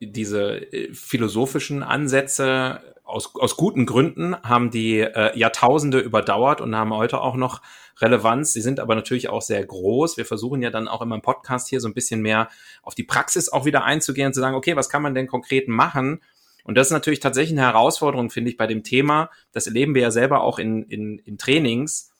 diese 0.00 0.72
äh, 0.72 0.94
philosophischen 0.94 1.82
Ansätze 1.82 2.80
aus, 3.08 3.34
aus 3.34 3.56
guten 3.56 3.86
Gründen 3.86 4.36
haben 4.42 4.70
die 4.70 5.00
äh, 5.00 5.36
Jahrtausende 5.36 5.98
überdauert 5.98 6.60
und 6.60 6.76
haben 6.76 6.92
heute 6.92 7.20
auch 7.20 7.36
noch 7.36 7.62
Relevanz. 7.98 8.52
Sie 8.52 8.60
sind 8.60 8.80
aber 8.80 8.94
natürlich 8.94 9.28
auch 9.28 9.42
sehr 9.42 9.64
groß. 9.64 10.16
Wir 10.16 10.26
versuchen 10.26 10.62
ja 10.62 10.70
dann 10.70 10.88
auch 10.88 11.00
immer 11.00 11.14
im 11.14 11.22
Podcast 11.22 11.68
hier 11.68 11.80
so 11.80 11.88
ein 11.88 11.94
bisschen 11.94 12.20
mehr 12.20 12.48
auf 12.82 12.94
die 12.94 13.04
Praxis 13.04 13.48
auch 13.48 13.64
wieder 13.64 13.84
einzugehen 13.84 14.28
und 14.28 14.34
zu 14.34 14.40
sagen, 14.40 14.56
okay, 14.56 14.76
was 14.76 14.88
kann 14.88 15.02
man 15.02 15.14
denn 15.14 15.26
konkret 15.26 15.68
machen? 15.68 16.22
Und 16.64 16.76
das 16.76 16.88
ist 16.88 16.92
natürlich 16.92 17.20
tatsächlich 17.20 17.58
eine 17.58 17.66
Herausforderung, 17.66 18.30
finde 18.30 18.50
ich, 18.50 18.56
bei 18.56 18.66
dem 18.66 18.84
Thema. 18.84 19.30
Das 19.52 19.66
erleben 19.66 19.94
wir 19.94 20.02
ja 20.02 20.10
selber 20.10 20.42
auch 20.42 20.58
in, 20.58 20.82
in, 20.82 21.18
in 21.18 21.38
Trainings. 21.38 22.12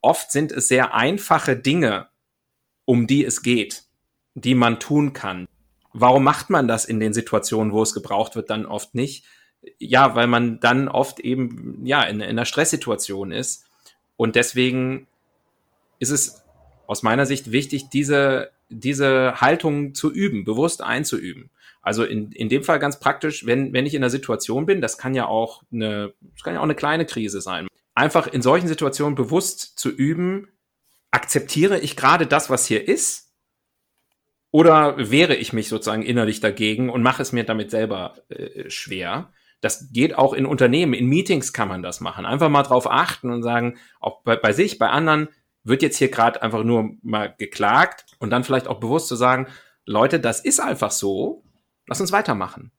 Oft 0.00 0.32
sind 0.32 0.52
es 0.52 0.68
sehr 0.68 0.94
einfache 0.94 1.56
Dinge, 1.56 2.08
um 2.86 3.06
die 3.06 3.24
es 3.24 3.42
geht, 3.42 3.84
die 4.34 4.54
man 4.54 4.80
tun 4.80 5.12
kann 5.12 5.46
warum 5.92 6.24
macht 6.24 6.50
man 6.50 6.68
das 6.68 6.84
in 6.84 7.00
den 7.00 7.12
Situationen, 7.12 7.72
wo 7.72 7.82
es 7.82 7.94
gebraucht 7.94 8.36
wird, 8.36 8.50
dann 8.50 8.66
oft 8.66 8.94
nicht? 8.94 9.24
Ja, 9.78 10.14
weil 10.14 10.26
man 10.26 10.60
dann 10.60 10.88
oft 10.88 11.20
eben 11.20 11.84
ja 11.84 12.02
in, 12.02 12.20
in 12.20 12.30
einer 12.30 12.44
Stresssituation 12.44 13.32
ist. 13.32 13.66
Und 14.16 14.36
deswegen 14.36 15.06
ist 15.98 16.10
es 16.10 16.42
aus 16.86 17.02
meiner 17.02 17.26
Sicht 17.26 17.52
wichtig, 17.52 17.88
diese, 17.90 18.50
diese 18.68 19.40
Haltung 19.40 19.94
zu 19.94 20.12
üben, 20.12 20.44
bewusst 20.44 20.82
einzuüben. 20.82 21.50
Also 21.82 22.04
in, 22.04 22.32
in 22.32 22.48
dem 22.48 22.62
Fall 22.62 22.78
ganz 22.78 23.00
praktisch, 23.00 23.46
wenn, 23.46 23.72
wenn 23.72 23.86
ich 23.86 23.94
in 23.94 24.02
einer 24.02 24.10
Situation 24.10 24.66
bin, 24.66 24.80
das 24.80 24.98
kann 24.98 25.14
ja 25.14 25.26
auch 25.26 25.62
eine, 25.72 26.12
das 26.34 26.42
kann 26.42 26.54
ja 26.54 26.60
auch 26.60 26.64
eine 26.64 26.74
kleine 26.74 27.06
Krise 27.06 27.40
sein. 27.40 27.68
Einfach 27.94 28.26
in 28.26 28.42
solchen 28.42 28.68
Situationen 28.68 29.14
bewusst 29.14 29.78
zu 29.78 29.90
üben, 29.90 30.48
akzeptiere 31.10 31.78
ich 31.78 31.96
gerade 31.96 32.26
das, 32.26 32.50
was 32.50 32.66
hier 32.66 32.86
ist 32.86 33.30
oder 34.50 35.10
wehre 35.10 35.34
ich 35.34 35.52
mich 35.52 35.68
sozusagen 35.68 36.02
innerlich 36.02 36.40
dagegen 36.40 36.90
und 36.90 37.02
mache 37.02 37.22
es 37.22 37.32
mir 37.32 37.44
damit 37.44 37.70
selber 37.70 38.16
äh, 38.28 38.68
schwer? 38.68 39.32
Das 39.60 39.92
geht 39.92 40.16
auch 40.16 40.32
in 40.32 40.46
Unternehmen, 40.46 40.94
in 40.94 41.06
Meetings 41.06 41.52
kann 41.52 41.68
man 41.68 41.82
das 41.82 42.00
machen. 42.00 42.24
Einfach 42.24 42.48
mal 42.48 42.62
drauf 42.62 42.90
achten 42.90 43.30
und 43.30 43.42
sagen, 43.42 43.76
auch 44.00 44.22
bei, 44.22 44.36
bei 44.36 44.52
sich, 44.52 44.78
bei 44.78 44.88
anderen 44.88 45.28
wird 45.64 45.82
jetzt 45.82 45.98
hier 45.98 46.10
gerade 46.10 46.42
einfach 46.42 46.64
nur 46.64 46.96
mal 47.02 47.34
geklagt 47.38 48.06
und 48.18 48.30
dann 48.30 48.44
vielleicht 48.44 48.68
auch 48.68 48.80
bewusst 48.80 49.08
zu 49.08 49.16
sagen, 49.16 49.46
Leute, 49.84 50.20
das 50.20 50.40
ist 50.40 50.60
einfach 50.60 50.90
so, 50.90 51.44
lass 51.86 52.00
uns 52.00 52.12
weitermachen. 52.12 52.72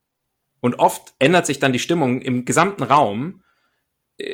Und 0.59 0.79
oft 0.79 1.13
ändert 1.19 1.45
sich 1.45 1.59
dann 1.59 1.73
die 1.73 1.79
Stimmung 1.79 2.21
im 2.21 2.45
gesamten 2.45 2.83
Raum 2.83 3.43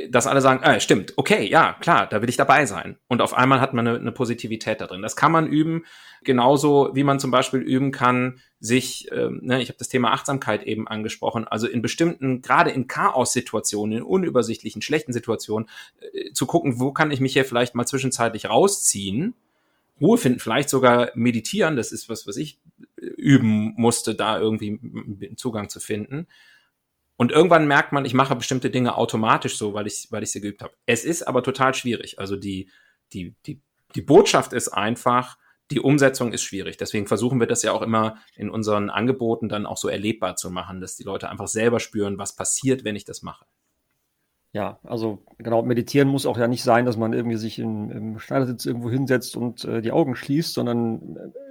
dass 0.10 0.28
alle 0.28 0.42
sagen, 0.42 0.64
äh, 0.64 0.80
stimmt, 0.80 1.14
okay, 1.18 1.48
ja, 1.48 1.74
klar, 1.74 2.08
da 2.08 2.22
will 2.22 2.30
ich 2.30 2.38
dabei 2.38 2.66
sein. 2.66 2.98
Und 3.08 3.22
auf 3.22 3.34
einmal 3.34 3.62
hat 3.62 3.74
man 3.74 3.88
eine, 3.88 4.00
eine 4.00 4.12
Positivität 4.12 4.82
da 4.82 4.88
drin. 4.88 5.02
Das 5.02 5.16
kann 5.16 5.32
man 5.32 5.48
üben, 5.48 5.86
genauso 6.24 6.92
wie 6.94 7.04
man 7.04 7.20
zum 7.20 7.32
Beispiel 7.32 7.60
üben 7.60 7.92
kann, 7.92 8.40
sich, 8.60 9.10
ähm, 9.12 9.40
ne, 9.44 9.62
ich 9.62 9.70
habe 9.70 9.78
das 9.78 9.90
Thema 9.90 10.12
Achtsamkeit 10.12 10.64
eben 10.64 10.88
angesprochen, 10.88 11.48
also 11.48 11.68
in 11.68 11.82
bestimmten, 11.82 12.42
gerade 12.42 12.72
in 12.72 12.88
Chaos-Situationen, 12.88 14.00
in 14.00 14.04
unübersichtlichen, 14.04 14.82
schlechten 14.82 15.14
Situationen, 15.14 15.70
äh, 16.00 16.32
zu 16.34 16.46
gucken, 16.48 16.80
wo 16.80 16.92
kann 16.92 17.12
ich 17.12 17.20
mich 17.20 17.34
hier 17.34 17.46
vielleicht 17.46 17.76
mal 17.76 17.86
zwischenzeitlich 17.86 18.50
rausziehen, 18.50 19.36
Ruhe 20.00 20.18
finden, 20.18 20.40
vielleicht 20.40 20.70
sogar 20.70 21.12
meditieren, 21.16 21.76
das 21.76 21.92
ist 21.92 22.10
was, 22.10 22.28
was 22.28 22.38
ich 22.38 22.60
äh, 23.00 23.06
üben 23.06 23.74
musste, 23.78 24.16
da 24.16 24.40
irgendwie 24.40 24.80
einen 24.82 25.38
Zugang 25.38 25.70
zu 25.70 25.80
finden 25.80 26.28
und 27.18 27.32
irgendwann 27.32 27.68
merkt 27.68 27.92
man, 27.92 28.06
ich 28.06 28.14
mache 28.14 28.36
bestimmte 28.36 28.70
Dinge 28.70 28.96
automatisch 28.96 29.58
so, 29.58 29.74
weil 29.74 29.88
ich, 29.88 30.08
weil 30.12 30.24
ich 30.24 30.32
sie 30.32 30.42
geübt 30.42 30.62
habe. 30.62 30.74
Es 30.86 31.04
ist 31.04 31.28
aber 31.28 31.44
total 31.44 31.74
schwierig. 31.74 32.20
Also 32.20 32.36
die, 32.36 32.70
die, 33.12 33.36
die, 33.46 33.62
die 33.96 34.02
Botschaft 34.02 34.54
ist 34.54 34.70
einfach, 34.70 35.38
die 35.72 35.80
Umsetzung 35.80 36.32
ist 36.32 36.44
schwierig. 36.44 36.78
Deswegen 36.78 37.08
versuchen 37.08 37.40
wir 37.40 37.48
das 37.48 37.64
ja 37.64 37.72
auch 37.72 37.82
immer 37.82 38.18
in 38.36 38.50
unseren 38.50 38.92
Angeboten 38.92 39.50
dann 39.50 39.66
auch 39.66 39.78
so 39.78 39.90
erlebbar 39.90 40.36
zu 40.36 40.52
machen, 40.52 40.80
dass 40.80 40.96
die 40.96 41.04
Leute 41.04 41.30
einfach 41.30 41.48
selber 41.48 41.80
spüren, 41.80 42.20
was 42.20 42.36
passiert, 42.36 42.84
wenn 42.84 42.96
ich 42.96 43.04
das 43.04 43.24
mache. 43.24 43.46
Ja, 44.54 44.80
also 44.84 45.24
genau, 45.40 45.62
meditieren 45.64 46.08
muss 46.08 46.26
auch 46.26 46.38
ja 46.38 46.48
nicht 46.48 46.64
sein, 46.64 46.86
dass 46.86 46.98
man 46.98 47.14
irgendwie 47.14 47.38
sich 47.38 47.60
in, 47.60 47.90
im 47.90 48.20
Schneidersitz 48.20 48.66
irgendwo 48.66 48.90
hinsetzt 48.90 49.36
und 49.36 49.66
äh, 49.66 49.82
die 49.82 49.92
Augen 49.92 50.16
schließt, 50.16 50.54
sondern 50.54 51.18
äh, 51.18 51.47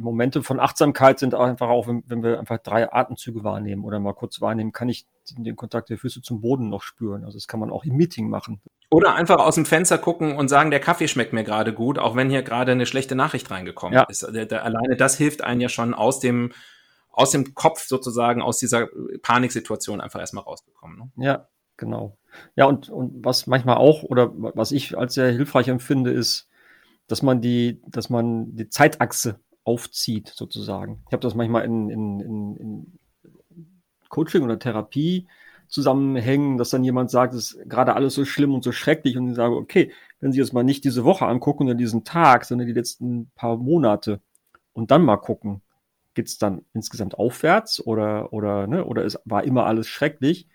Momente 0.00 0.42
von 0.42 0.60
Achtsamkeit 0.60 1.18
sind 1.18 1.34
einfach 1.34 1.68
auch, 1.68 1.86
wenn, 1.86 2.02
wenn, 2.06 2.22
wir 2.22 2.40
einfach 2.40 2.58
drei 2.58 2.90
Atemzüge 2.90 3.44
wahrnehmen 3.44 3.84
oder 3.84 4.00
mal 4.00 4.14
kurz 4.14 4.40
wahrnehmen, 4.40 4.72
kann 4.72 4.88
ich 4.88 5.06
den 5.30 5.56
Kontakt 5.56 5.90
der 5.90 5.98
Füße 5.98 6.22
zum 6.22 6.40
Boden 6.40 6.70
noch 6.70 6.82
spüren. 6.82 7.24
Also 7.24 7.36
das 7.36 7.46
kann 7.46 7.60
man 7.60 7.70
auch 7.70 7.84
im 7.84 7.96
Meeting 7.96 8.30
machen. 8.30 8.62
Oder 8.90 9.14
einfach 9.14 9.38
aus 9.38 9.56
dem 9.56 9.66
Fenster 9.66 9.98
gucken 9.98 10.36
und 10.36 10.48
sagen, 10.48 10.70
der 10.70 10.80
Kaffee 10.80 11.06
schmeckt 11.06 11.34
mir 11.34 11.44
gerade 11.44 11.74
gut, 11.74 11.98
auch 11.98 12.16
wenn 12.16 12.30
hier 12.30 12.42
gerade 12.42 12.72
eine 12.72 12.86
schlechte 12.86 13.14
Nachricht 13.14 13.50
reingekommen 13.50 13.94
ja. 13.94 14.04
ist. 14.04 14.26
Der, 14.32 14.64
alleine 14.64 14.96
das 14.96 15.16
hilft 15.18 15.42
einem 15.42 15.60
ja 15.60 15.68
schon 15.68 15.92
aus 15.92 16.18
dem, 16.18 16.52
aus 17.10 17.30
dem 17.30 17.54
Kopf 17.54 17.86
sozusagen, 17.86 18.40
aus 18.40 18.58
dieser 18.58 18.88
Paniksituation 19.20 20.00
einfach 20.00 20.20
erstmal 20.20 20.44
rauszukommen. 20.44 20.98
Ne? 20.98 21.24
Ja, 21.24 21.48
genau. 21.76 22.16
Ja, 22.56 22.64
und, 22.64 22.88
und 22.88 23.22
was 23.22 23.46
manchmal 23.46 23.76
auch, 23.76 24.02
oder 24.02 24.30
was 24.32 24.72
ich 24.72 24.96
als 24.96 25.12
sehr 25.12 25.30
hilfreich 25.30 25.68
empfinde, 25.68 26.10
ist, 26.10 26.48
dass 27.06 27.22
man 27.22 27.42
die, 27.42 27.82
dass 27.86 28.08
man 28.08 28.56
die 28.56 28.70
Zeitachse 28.70 29.40
aufzieht, 29.64 30.32
sozusagen. 30.34 31.02
Ich 31.08 31.12
habe 31.12 31.22
das 31.22 31.34
manchmal 31.34 31.64
in, 31.64 31.90
in, 31.90 32.20
in, 32.20 32.56
in 32.56 32.98
Coaching 34.08 34.42
oder 34.42 34.58
Therapie 34.58 35.26
zusammenhängen, 35.68 36.58
dass 36.58 36.70
dann 36.70 36.84
jemand 36.84 37.10
sagt, 37.10 37.32
es 37.32 37.52
ist 37.52 37.68
gerade 37.68 37.94
alles 37.94 38.14
so 38.14 38.24
schlimm 38.24 38.54
und 38.54 38.64
so 38.64 38.72
schrecklich 38.72 39.16
und 39.16 39.30
ich 39.30 39.36
sage, 39.36 39.54
okay, 39.54 39.92
wenn 40.18 40.32
Sie 40.32 40.38
jetzt 40.38 40.52
mal 40.52 40.64
nicht 40.64 40.84
diese 40.84 41.04
Woche 41.04 41.26
angucken 41.26 41.64
oder 41.64 41.74
diesen 41.74 42.04
Tag, 42.04 42.44
sondern 42.44 42.66
die 42.66 42.74
letzten 42.74 43.30
paar 43.36 43.56
Monate 43.56 44.20
und 44.72 44.90
dann 44.90 45.02
mal 45.02 45.16
gucken, 45.16 45.62
geht's 46.14 46.38
dann 46.38 46.64
insgesamt 46.74 47.14
aufwärts 47.14 47.80
oder, 47.80 48.32
oder, 48.32 48.66
ne, 48.66 48.84
oder 48.84 49.04
es 49.04 49.18
war 49.24 49.44
immer 49.44 49.66
alles 49.66 49.86
schrecklich. 49.86 50.48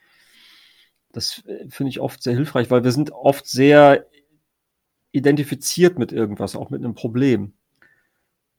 Das 1.12 1.44
äh, 1.46 1.70
finde 1.70 1.90
ich 1.90 2.02
oft 2.02 2.22
sehr 2.22 2.36
hilfreich, 2.36 2.70
weil 2.70 2.84
wir 2.84 2.92
sind 2.92 3.12
oft 3.12 3.48
sehr 3.48 4.06
identifiziert 5.14 5.98
mit 5.98 6.12
irgendwas, 6.12 6.58
auch 6.58 6.70
mit 6.70 6.84
einem 6.84 6.94
Problem. 6.94 7.54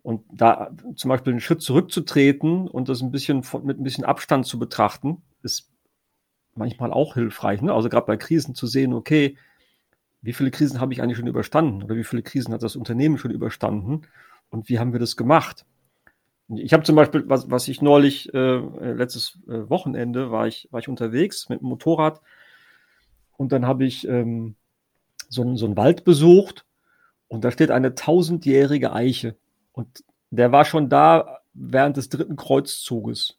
Und 0.06 0.22
da 0.32 0.70
zum 0.94 1.08
Beispiel 1.08 1.32
einen 1.32 1.40
Schritt 1.40 1.62
zurückzutreten 1.62 2.68
und 2.68 2.88
das 2.88 3.02
ein 3.02 3.10
bisschen 3.10 3.42
mit 3.64 3.80
ein 3.80 3.82
bisschen 3.82 4.04
Abstand 4.04 4.46
zu 4.46 4.56
betrachten, 4.56 5.20
ist 5.42 5.68
manchmal 6.54 6.92
auch 6.92 7.14
hilfreich. 7.14 7.60
Ne? 7.60 7.74
Also 7.74 7.88
gerade 7.88 8.06
bei 8.06 8.16
Krisen 8.16 8.54
zu 8.54 8.68
sehen, 8.68 8.92
okay, 8.92 9.36
wie 10.22 10.32
viele 10.32 10.52
Krisen 10.52 10.80
habe 10.80 10.92
ich 10.92 11.02
eigentlich 11.02 11.16
schon 11.16 11.26
überstanden 11.26 11.82
oder 11.82 11.96
wie 11.96 12.04
viele 12.04 12.22
Krisen 12.22 12.54
hat 12.54 12.62
das 12.62 12.76
Unternehmen 12.76 13.18
schon 13.18 13.32
überstanden 13.32 14.02
und 14.48 14.68
wie 14.68 14.78
haben 14.78 14.92
wir 14.92 15.00
das 15.00 15.16
gemacht? 15.16 15.66
Ich 16.54 16.72
habe 16.72 16.84
zum 16.84 16.94
Beispiel, 16.94 17.28
was, 17.28 17.50
was 17.50 17.66
ich 17.66 17.82
neulich, 17.82 18.32
äh, 18.32 18.58
letztes 18.92 19.40
äh, 19.48 19.68
Wochenende 19.68 20.30
war 20.30 20.46
ich, 20.46 20.68
war 20.70 20.78
ich 20.78 20.86
unterwegs 20.86 21.48
mit 21.48 21.62
dem 21.62 21.68
Motorrad 21.68 22.20
und 23.36 23.50
dann 23.50 23.66
habe 23.66 23.84
ich 23.84 24.06
ähm, 24.06 24.54
so, 25.28 25.56
so 25.56 25.66
einen 25.66 25.76
Wald 25.76 26.04
besucht 26.04 26.64
und 27.26 27.44
da 27.44 27.50
steht 27.50 27.72
eine 27.72 27.96
tausendjährige 27.96 28.92
Eiche 28.92 29.34
und 29.76 30.02
der 30.30 30.52
war 30.52 30.64
schon 30.64 30.88
da 30.88 31.40
während 31.52 31.98
des 31.98 32.08
dritten 32.08 32.36
Kreuzzuges. 32.36 33.38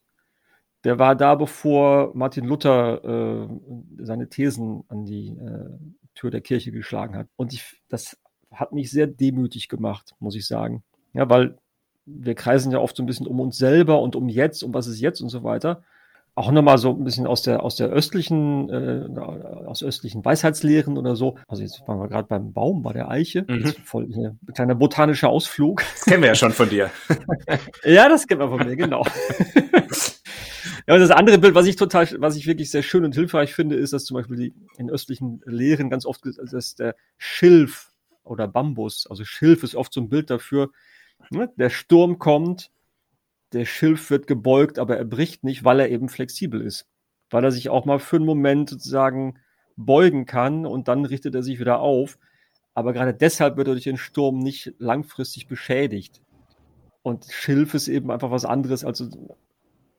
Der 0.84 1.00
war 1.00 1.16
da, 1.16 1.34
bevor 1.34 2.12
Martin 2.14 2.46
Luther 2.46 3.04
äh, 3.04 4.04
seine 4.04 4.30
Thesen 4.30 4.84
an 4.88 5.04
die 5.04 5.30
äh, 5.30 5.70
Tür 6.14 6.30
der 6.30 6.42
Kirche 6.42 6.72
geschlagen 6.72 7.16
hat. 7.16 7.28
Und 7.36 7.54
ich, 7.54 7.82
das 7.90 8.18
hat 8.52 8.72
mich 8.72 8.92
sehr 8.92 9.08
demütig 9.08 9.68
gemacht, 9.68 10.14
muss 10.20 10.36
ich 10.36 10.46
sagen. 10.46 10.84
Ja, 11.14 11.28
weil 11.28 11.58
wir 12.06 12.36
kreisen 12.36 12.72
ja 12.72 12.80
oft 12.80 12.96
so 12.96 13.04
ein 13.04 13.08
bisschen 13.08 13.28
um 13.28 13.40
uns 13.40 13.58
selber 13.58 14.00
und 14.00 14.16
um 14.16 14.30
jetzt, 14.30 14.64
um 14.64 14.74
was 14.76 14.86
ist 14.86 15.02
jetzt 15.02 15.22
und 15.22 15.30
so 15.30 15.44
weiter. 15.44 15.84
Auch 16.38 16.52
nochmal 16.52 16.78
so 16.78 16.92
ein 16.92 17.04
bisschen 17.04 17.26
aus 17.26 17.42
der, 17.42 17.64
aus 17.64 17.78
der 17.78 17.88
östlichen, 17.88 18.70
äh, 18.70 19.08
aus 19.66 19.82
östlichen 19.82 20.24
Weisheitslehren 20.24 20.96
oder 20.96 21.16
so. 21.16 21.40
Also 21.48 21.64
jetzt 21.64 21.82
waren 21.88 22.00
wir 22.00 22.08
gerade 22.08 22.28
beim 22.28 22.54
Baum, 22.54 22.84
bei 22.84 22.94
der 22.94 23.10
Eiche. 23.10 23.44
Mhm. 23.48 23.74
Voll 23.84 24.06
hier, 24.14 24.38
ein 24.48 24.54
kleiner 24.54 24.76
botanischer 24.76 25.30
Ausflug. 25.30 25.82
Das 25.96 26.06
kennen 26.06 26.22
wir 26.22 26.30
ja 26.30 26.36
schon 26.36 26.52
von 26.52 26.70
dir. 26.70 26.92
ja, 27.84 28.08
das 28.08 28.28
kennen 28.28 28.40
wir 28.40 28.50
von 28.50 28.68
mir, 28.68 28.76
genau. 28.76 29.04
Ja, 30.88 30.94
und 30.94 31.00
das 31.00 31.10
andere 31.10 31.40
Bild, 31.40 31.56
was 31.56 31.66
ich 31.66 31.76
total, 31.76 32.08
was 32.20 32.36
ich 32.36 32.46
wirklich 32.46 32.70
sehr 32.70 32.84
schön 32.84 33.04
und 33.04 33.16
hilfreich 33.16 33.56
finde, 33.56 33.76
ist, 33.76 33.94
dass 33.94 34.06
zum 34.06 34.14
Beispiel 34.14 34.38
die 34.38 34.54
in 34.78 34.92
östlichen 34.92 35.42
Lehren 35.44 35.90
ganz 35.90 36.06
oft, 36.06 36.22
dass 36.24 36.76
der 36.76 36.96
Schilf 37.18 37.90
oder 38.24 38.48
Bambus, 38.48 39.08
also 39.10 39.26
Schilf 39.26 39.64
ist 39.64 39.74
oft 39.74 39.92
so 39.92 40.02
ein 40.02 40.10
Bild 40.10 40.30
dafür, 40.30 40.70
ne? 41.32 41.52
der 41.58 41.72
Sturm 41.72 42.20
kommt, 42.20 42.70
der 43.54 43.66
Schilf 43.66 44.10
wird 44.10 44.28
gebeugt, 44.28 44.80
aber 44.80 44.98
er 44.98 45.06
bricht 45.06 45.44
nicht, 45.44 45.64
weil 45.64 45.80
er 45.80 45.90
eben 45.90 46.10
flexibel 46.10 46.62
ist. 46.62 46.88
Weil 47.30 47.44
er 47.44 47.52
sich 47.52 47.70
auch 47.70 47.86
mal 47.86 48.00
für 48.00 48.18
einen 48.18 48.26
Moment 48.26 48.70
sozusagen 48.70 49.40
beugen 49.76 50.26
kann 50.26 50.66
und 50.66 50.88
dann 50.88 51.06
richtet 51.06 51.36
er 51.36 51.44
sich 51.44 51.60
wieder 51.60 51.80
auf. 51.80 52.18
Aber 52.74 52.94
gerade 52.94 53.14
deshalb 53.14 53.58
wird 53.58 53.68
er 53.68 53.74
durch 53.74 53.86
den 53.86 53.98
Sturm 53.98 54.40
nicht 54.40 54.74
langfristig 54.78 55.48
beschädigt. 55.48 56.22
Und 57.02 57.26
Schilf 57.30 57.74
ist 57.74 57.88
eben 57.88 58.12
einfach 58.12 58.32
was 58.32 58.46
anderes 58.46 58.84
als 58.84 59.10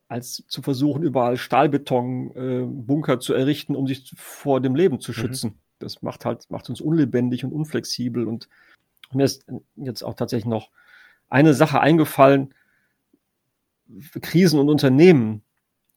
als 0.09 0.45
zu 0.49 0.63
versuchen, 0.63 1.03
überall 1.03 1.37
Stahlbeton-Bunker 1.37 3.13
äh, 3.15 3.19
zu 3.19 3.35
errichten, 3.35 3.77
um 3.77 3.87
sich 3.87 4.11
vor 4.17 4.61
dem 4.61 4.75
Leben 4.75 5.01
zu 5.01 5.13
mhm. 5.13 5.15
schützen. 5.15 5.51
Mhm. 5.51 5.59
Das 5.81 6.03
macht 6.03 6.25
halt, 6.25 6.51
macht 6.51 6.71
uns 6.71 6.81
unlebendig 6.81 7.45
und 7.45 7.53
unflexibel. 7.53 8.27
Und 8.27 8.49
mir 9.13 9.25
ist 9.25 9.47
jetzt 9.77 10.03
auch 10.03 10.15
tatsächlich 10.15 10.49
noch 10.49 10.71
eine 11.29 11.55
Sache 11.55 11.81
eingefallen. 11.81 12.55
Krisen 14.21 14.59
und 14.59 14.69
Unternehmen. 14.69 15.43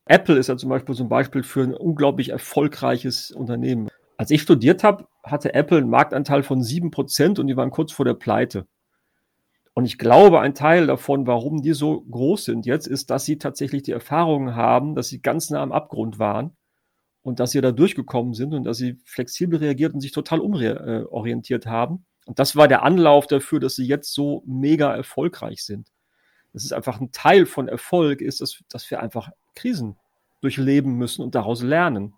Apple 0.06 0.38
ist 0.38 0.48
ja 0.48 0.58
zum 0.58 0.70
Beispiel 0.70 0.96
so 0.96 1.04
ein 1.04 1.10
Beispiel 1.10 1.44
für 1.44 1.64
ein 1.64 1.74
unglaublich 1.74 2.30
erfolgreiches 2.30 3.32
Unternehmen. 3.32 3.90
Als 4.18 4.32
ich 4.32 4.42
studiert 4.42 4.84
habe, 4.84 5.08
hatte 5.24 5.54
Apple 5.54 5.78
einen 5.78 5.90
Marktanteil 5.90 6.44
von 6.44 6.62
sieben 6.62 6.92
Prozent 6.92 7.40
und 7.40 7.48
die 7.48 7.58
waren 7.58 7.72
kurz 7.72 7.92
vor 7.92 8.06
der 8.06 8.14
Pleite. 8.14 8.68
Und 9.74 9.86
ich 9.86 9.98
glaube, 9.98 10.42
ein 10.42 10.54
Teil 10.54 10.88
davon, 10.88 11.28
warum 11.28 11.62
die 11.62 11.74
so 11.74 12.02
groß 12.02 12.46
sind 12.46 12.66
jetzt, 12.66 12.88
ist, 12.88 13.10
dass 13.10 13.26
sie 13.26 13.38
tatsächlich 13.38 13.84
die 13.84 13.92
Erfahrungen 13.92 14.56
haben, 14.56 14.96
dass 14.96 15.08
sie 15.08 15.22
ganz 15.22 15.50
nah 15.50 15.62
am 15.62 15.72
Abgrund 15.72 16.20
waren 16.20 16.58
und 17.22 17.40
dass 17.40 17.52
sie 17.52 17.62
da 17.62 17.72
durchgekommen 17.72 18.34
sind 18.34 18.54
und 18.54 18.64
dass 18.64 18.78
sie 18.78 19.00
flexibel 19.06 19.60
reagiert 19.60 19.94
und 19.94 20.02
sich 20.02 20.12
total 20.12 20.40
umorientiert 20.40 21.66
haben. 21.66 22.06
Und 22.26 22.38
das 22.40 22.56
war 22.56 22.68
der 22.68 22.84
Anlauf 22.84 23.28
dafür, 23.28 23.60
dass 23.60 23.76
sie 23.76 23.86
jetzt 23.86 24.14
so 24.14 24.44
mega 24.46 24.94
erfolgreich 24.94 25.64
sind. 25.64 25.91
Das 26.54 26.64
ist 26.64 26.74
einfach 26.74 27.00
ein 27.00 27.12
Teil 27.12 27.46
von 27.46 27.68
Erfolg, 27.68 28.22
ist, 28.22 28.42
dass, 28.42 28.64
dass 28.70 28.90
wir 28.92 29.00
einfach 29.00 29.30
Krisen 29.56 29.98
durchleben 30.42 30.96
müssen 30.96 31.22
und 31.22 31.36
daraus 31.36 31.62
lernen. 31.62 32.14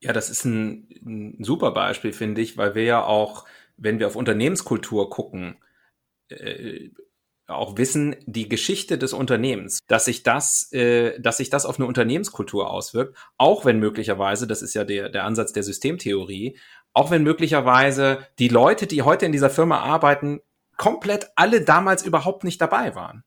Ja, 0.00 0.12
das 0.12 0.30
ist 0.30 0.44
ein, 0.44 0.88
ein 1.04 1.44
super 1.44 1.70
Beispiel, 1.70 2.12
finde 2.12 2.40
ich, 2.42 2.56
weil 2.56 2.74
wir 2.74 2.84
ja 2.84 3.04
auch, 3.04 3.46
wenn 3.76 3.98
wir 3.98 4.06
auf 4.06 4.16
Unternehmenskultur 4.16 5.10
gucken, 5.10 5.56
äh, 6.28 6.90
auch 7.46 7.76
wissen, 7.76 8.16
die 8.24 8.48
Geschichte 8.48 8.96
des 8.96 9.12
Unternehmens, 9.12 9.80
dass 9.86 10.06
sich 10.06 10.22
das, 10.22 10.72
äh, 10.72 11.20
dass 11.20 11.36
sich 11.36 11.50
das 11.50 11.66
auf 11.66 11.78
eine 11.78 11.86
Unternehmenskultur 11.86 12.70
auswirkt, 12.70 13.16
auch 13.36 13.64
wenn 13.64 13.78
möglicherweise, 13.78 14.46
das 14.46 14.62
ist 14.62 14.74
ja 14.74 14.84
der, 14.84 15.10
der 15.10 15.24
Ansatz 15.24 15.52
der 15.52 15.62
Systemtheorie, 15.62 16.58
auch 16.94 17.10
wenn 17.10 17.22
möglicherweise 17.22 18.26
die 18.38 18.48
Leute, 18.48 18.86
die 18.86 19.02
heute 19.02 19.26
in 19.26 19.32
dieser 19.32 19.50
Firma 19.50 19.80
arbeiten, 19.80 20.40
komplett 20.76 21.30
alle 21.36 21.62
damals 21.62 22.04
überhaupt 22.04 22.44
nicht 22.44 22.60
dabei 22.60 22.94
waren. 22.94 23.24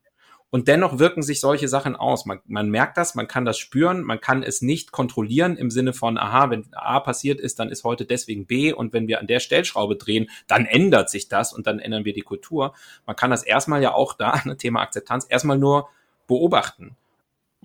Und 0.50 0.66
dennoch 0.66 0.98
wirken 0.98 1.22
sich 1.22 1.40
solche 1.40 1.68
Sachen 1.68 1.94
aus. 1.94 2.24
Man, 2.24 2.40
man 2.46 2.70
merkt 2.70 2.96
das, 2.96 3.14
man 3.14 3.28
kann 3.28 3.44
das 3.44 3.58
spüren, 3.58 4.02
man 4.02 4.20
kann 4.20 4.42
es 4.42 4.62
nicht 4.62 4.92
kontrollieren 4.92 5.56
im 5.58 5.70
Sinne 5.70 5.92
von, 5.92 6.16
aha, 6.16 6.48
wenn 6.48 6.66
A 6.72 7.00
passiert 7.00 7.38
ist, 7.38 7.58
dann 7.58 7.68
ist 7.68 7.84
heute 7.84 8.06
deswegen 8.06 8.46
B 8.46 8.72
und 8.72 8.94
wenn 8.94 9.08
wir 9.08 9.20
an 9.20 9.26
der 9.26 9.40
Stellschraube 9.40 9.96
drehen, 9.96 10.30
dann 10.46 10.64
ändert 10.64 11.10
sich 11.10 11.28
das 11.28 11.52
und 11.52 11.66
dann 11.66 11.78
ändern 11.78 12.06
wir 12.06 12.14
die 12.14 12.22
Kultur. 12.22 12.74
Man 13.04 13.14
kann 13.14 13.30
das 13.30 13.42
erstmal 13.42 13.82
ja 13.82 13.92
auch 13.92 14.14
da, 14.14 14.40
ne, 14.46 14.56
Thema 14.58 14.80
Akzeptanz, 14.80 15.26
erstmal 15.28 15.58
nur 15.58 15.90
beobachten. 16.26 16.96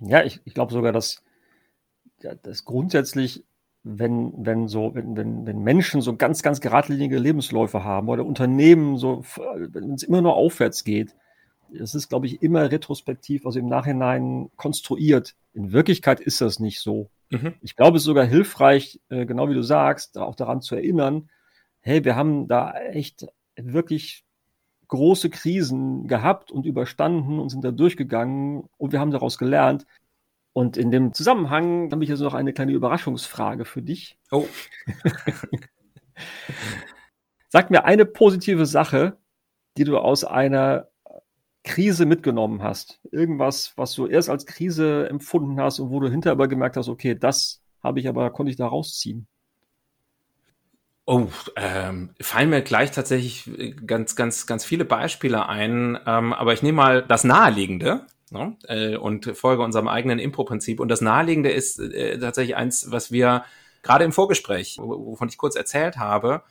Ja, 0.02 0.24
ich, 0.24 0.42
ich 0.44 0.54
glaube 0.54 0.74
sogar, 0.74 0.92
dass, 0.92 1.24
ja, 2.22 2.36
dass 2.36 2.66
grundsätzlich 2.66 3.46
wenn, 3.84 4.34
wenn 4.38 4.68
so, 4.68 4.96
wenn, 4.96 5.16
wenn, 5.18 5.46
wenn 5.46 5.60
Menschen 5.60 6.02
so 6.02 6.16
ganz, 6.16 6.42
ganz 6.42 6.62
geradlinige 6.62 7.18
Lebensläufe 7.20 7.84
haben 7.84 8.08
oder 8.08 8.26
Unternehmen 8.26 8.98
so, 8.98 9.24
wenn 9.36 9.94
es 9.94 10.04
immer 10.04 10.22
nur 10.22 10.36
aufwärts 10.36 10.84
geht, 10.84 11.16
es 11.74 11.96
ist, 11.96 12.10
glaube 12.10 12.28
ich, 12.28 12.42
immer 12.42 12.72
retrospektiv, 12.72 13.46
also 13.46 13.60
im 13.60 13.68
Nachhinein 13.68 14.50
konstruiert. 14.56 15.36
In 15.54 15.72
Wirklichkeit 15.72 16.20
ist 16.20 16.40
das 16.40 16.60
nicht 16.60 16.80
so. 16.80 17.10
Mhm. 17.30 17.56
Ich 17.62 17.76
glaube, 17.76 17.98
es 17.98 18.04
ist 18.04 18.08
sogar 18.08 18.26
hilfreich, 18.26 19.02
äh, 19.10 19.26
genau 19.26 19.50
wie 19.50 19.56
du 19.56 19.64
sagst, 19.64 20.18
auch 20.18 20.36
daran 20.36 20.62
zu 20.62 20.76
erinnern, 20.76 21.30
hey, 21.80 22.06
wir 22.06 22.16
haben 22.16 22.48
da 22.48 22.74
echt 22.74 23.28
wirklich 23.56 24.24
große 24.88 25.30
Krisen 25.30 26.08
gehabt 26.08 26.52
und 26.52 26.66
überstanden 26.66 27.40
und 27.40 27.50
sind 27.50 27.64
da 27.64 27.72
durchgegangen 27.72 28.70
und 28.78 28.92
wir 28.92 29.00
haben 29.00 29.12
daraus 29.12 29.38
gelernt. 29.38 29.86
Und 30.54 30.78
in 30.78 30.92
dem 30.92 31.14
Zusammenhang 31.14 31.92
habe 31.92 32.04
ich 32.04 32.10
jetzt 32.10 32.20
noch 32.20 32.36
eine 32.36 32.54
kleine 32.54 32.74
Überraschungsfrage 32.74 33.66
für 33.66 33.82
dich. 33.82 34.18
Oh. 34.32 34.48
Sag 37.50 37.72
mir 37.72 37.86
eine 37.86 38.06
positive 38.06 38.66
Sache, 38.66 39.18
die 39.78 39.84
du 39.84 39.98
aus 39.98 40.24
einer 40.24 40.88
Krise 41.64 42.06
mitgenommen 42.06 42.62
hast? 42.62 43.00
Irgendwas, 43.12 43.74
was 43.78 43.94
du 43.94 44.08
erst 44.08 44.30
als 44.30 44.46
Krise 44.46 45.08
empfunden 45.10 45.60
hast 45.60 45.80
und 45.80 45.90
wo 45.90 46.00
du 46.00 46.10
hinterher 46.10 46.34
aber 46.34 46.48
gemerkt 46.48 46.78
hast, 46.78 46.90
okay, 46.90 47.16
das 47.16 47.62
habe 47.82 48.00
ich 48.00 48.08
aber, 48.08 48.30
konnte 48.30 48.52
ich 48.52 48.58
da 48.58 48.68
rausziehen? 48.68 49.28
Oh, 51.06 51.28
ähm, 51.58 52.12
fallen 52.22 52.50
mir 52.50 52.62
gleich 52.62 52.92
tatsächlich 52.92 53.50
ganz, 53.86 54.16
ganz, 54.16 54.48
ganz 54.48 54.64
viele 54.64 54.86
Beispiele 54.86 55.50
ein. 55.50 56.00
Ähm, 56.06 56.32
aber 56.32 56.54
ich 56.54 56.64
nehme 56.64 56.78
mal 56.78 57.02
das 57.02 57.26
Naheliegende. 57.26 58.06
Ne? 58.34 58.58
äh, 58.68 58.98
und 58.98 59.38
folge 59.38 59.64
unserem 59.64 59.88
eigenen 59.88 60.20
Impro-Prinzip. 60.20 60.80
Und 60.80 60.90
das 60.90 61.02
Naheliegende 61.02 61.52
ist 61.52 61.80
äh, 61.80 62.20
tatsächlich 62.20 62.56
eins, 62.56 62.92
was 62.92 63.12
wir 63.12 63.46
gerade 63.84 64.04
im 64.04 64.12
Vorgespräch, 64.12 64.78
wovon 64.80 65.30
ich 65.30 65.38
kurz 65.38 65.56
erzählt 65.56 65.98
habe, 65.98 66.44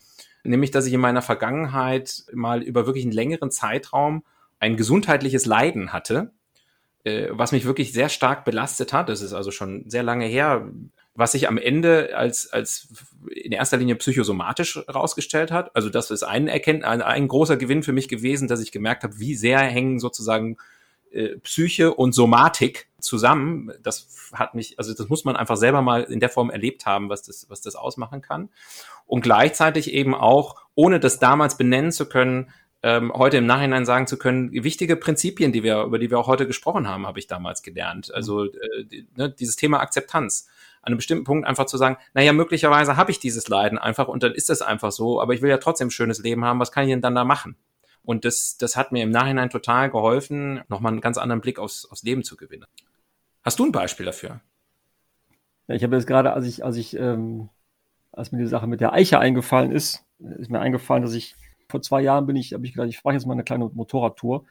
nämlich, 0.44 0.70
dass 0.70 0.86
ich 0.86 0.92
in 0.92 1.00
meiner 1.00 1.22
Vergangenheit 1.22 2.24
mal 2.32 2.62
über 2.62 2.86
wirklich 2.86 3.04
einen 3.04 3.12
längeren 3.12 3.50
Zeitraum 3.50 4.24
ein 4.60 4.76
gesundheitliches 4.76 5.44
Leiden 5.44 5.92
hatte, 5.92 6.30
äh, 7.04 7.28
was 7.30 7.52
mich 7.52 7.64
wirklich 7.64 7.92
sehr 7.92 8.08
stark 8.08 8.44
belastet 8.44 8.92
hat. 8.92 9.08
Das 9.08 9.20
ist 9.20 9.32
also 9.32 9.50
schon 9.50 9.84
sehr 9.88 10.02
lange 10.02 10.26
her, 10.26 10.68
was 11.14 11.32
sich 11.32 11.48
am 11.48 11.58
Ende 11.58 12.16
als, 12.16 12.52
als 12.52 12.88
in 13.30 13.52
erster 13.52 13.76
Linie 13.76 13.96
psychosomatisch 13.96 14.76
herausgestellt 14.86 15.50
hat. 15.50 15.74
Also 15.74 15.90
das 15.90 16.10
ist 16.10 16.22
ein, 16.22 16.48
Erkennt 16.48 16.84
ein, 16.84 17.02
ein 17.02 17.28
großer 17.28 17.56
Gewinn 17.56 17.82
für 17.82 17.92
mich 17.92 18.08
gewesen, 18.08 18.48
dass 18.48 18.60
ich 18.60 18.72
gemerkt 18.72 19.02
habe, 19.02 19.18
wie 19.18 19.34
sehr 19.34 19.58
hängen 19.58 19.98
sozusagen 19.98 20.56
äh, 21.12 21.38
Psyche 21.38 21.94
und 21.94 22.12
Somatik 22.12 22.88
zusammen. 23.00 23.72
Das 23.82 24.30
hat 24.32 24.54
mich, 24.54 24.78
also 24.78 24.94
das 24.94 25.08
muss 25.08 25.24
man 25.24 25.36
einfach 25.36 25.56
selber 25.56 25.82
mal 25.82 26.04
in 26.04 26.20
der 26.20 26.28
Form 26.28 26.50
erlebt 26.50 26.86
haben, 26.86 27.08
was 27.08 27.22
das, 27.22 27.46
was 27.48 27.60
das 27.60 27.76
ausmachen 27.76 28.22
kann. 28.22 28.48
Und 29.06 29.22
gleichzeitig 29.22 29.92
eben 29.92 30.14
auch, 30.14 30.56
ohne 30.74 31.00
das 31.00 31.18
damals 31.18 31.56
benennen 31.56 31.92
zu 31.92 32.08
können, 32.08 32.50
ähm, 32.82 33.12
heute 33.12 33.36
im 33.36 33.46
Nachhinein 33.46 33.86
sagen 33.86 34.06
zu 34.06 34.18
können, 34.18 34.52
wichtige 34.52 34.96
Prinzipien, 34.96 35.52
die 35.52 35.62
wir, 35.62 35.82
über 35.82 35.98
die 35.98 36.10
wir 36.10 36.18
auch 36.18 36.26
heute 36.26 36.46
gesprochen 36.46 36.88
haben, 36.88 37.06
habe 37.06 37.18
ich 37.18 37.28
damals 37.28 37.62
gelernt. 37.62 38.12
Also 38.12 38.44
äh, 38.46 38.84
die, 38.84 39.06
ne, 39.16 39.30
dieses 39.30 39.56
Thema 39.56 39.80
Akzeptanz. 39.80 40.48
An 40.84 40.88
einem 40.88 40.96
bestimmten 40.96 41.22
Punkt 41.22 41.46
einfach 41.46 41.66
zu 41.66 41.76
sagen, 41.76 41.96
naja, 42.12 42.32
möglicherweise 42.32 42.96
habe 42.96 43.12
ich 43.12 43.20
dieses 43.20 43.46
Leiden 43.48 43.78
einfach 43.78 44.08
und 44.08 44.24
dann 44.24 44.32
ist 44.32 44.48
das 44.48 44.62
einfach 44.62 44.90
so, 44.90 45.20
aber 45.20 45.32
ich 45.32 45.40
will 45.40 45.48
ja 45.48 45.58
trotzdem 45.58 45.88
ein 45.88 45.92
schönes 45.92 46.18
Leben 46.18 46.44
haben, 46.44 46.58
was 46.58 46.72
kann 46.72 46.82
ich 46.82 46.90
denn 46.90 47.00
dann 47.00 47.14
da 47.14 47.22
machen? 47.22 47.54
Und 48.04 48.24
das, 48.24 48.56
das 48.56 48.76
hat 48.76 48.92
mir 48.92 49.02
im 49.02 49.10
Nachhinein 49.10 49.50
total 49.50 49.90
geholfen, 49.90 50.62
nochmal 50.68 50.92
einen 50.92 51.00
ganz 51.00 51.18
anderen 51.18 51.40
Blick 51.40 51.58
aufs, 51.58 51.86
aufs 51.86 52.02
Leben 52.02 52.24
zu 52.24 52.36
gewinnen. 52.36 52.66
Hast 53.42 53.58
du 53.58 53.64
ein 53.64 53.72
Beispiel 53.72 54.06
dafür? 54.06 54.40
Ja, 55.68 55.74
ich 55.74 55.84
habe 55.84 55.96
jetzt 55.96 56.06
gerade, 56.06 56.32
als 56.32 56.46
ich, 56.46 56.64
als 56.64 56.76
ich, 56.76 56.96
ähm, 56.96 57.48
als 58.10 58.32
mir 58.32 58.38
die 58.38 58.46
Sache 58.46 58.66
mit 58.66 58.80
der 58.80 58.92
Eiche 58.92 59.18
eingefallen 59.18 59.70
ist, 59.70 60.04
ist 60.18 60.50
mir 60.50 60.60
eingefallen, 60.60 61.02
dass 61.02 61.14
ich 61.14 61.36
vor 61.68 61.82
zwei 61.82 62.02
Jahren 62.02 62.26
bin 62.26 62.36
ich, 62.36 62.52
habe 62.52 62.66
ich 62.66 62.72
gedacht, 62.72 62.88
ich 62.88 63.02
mache 63.04 63.14
jetzt 63.14 63.26
mal 63.26 63.32
eine 63.32 63.44
kleine 63.44 63.70
Motorradtour. 63.72 64.44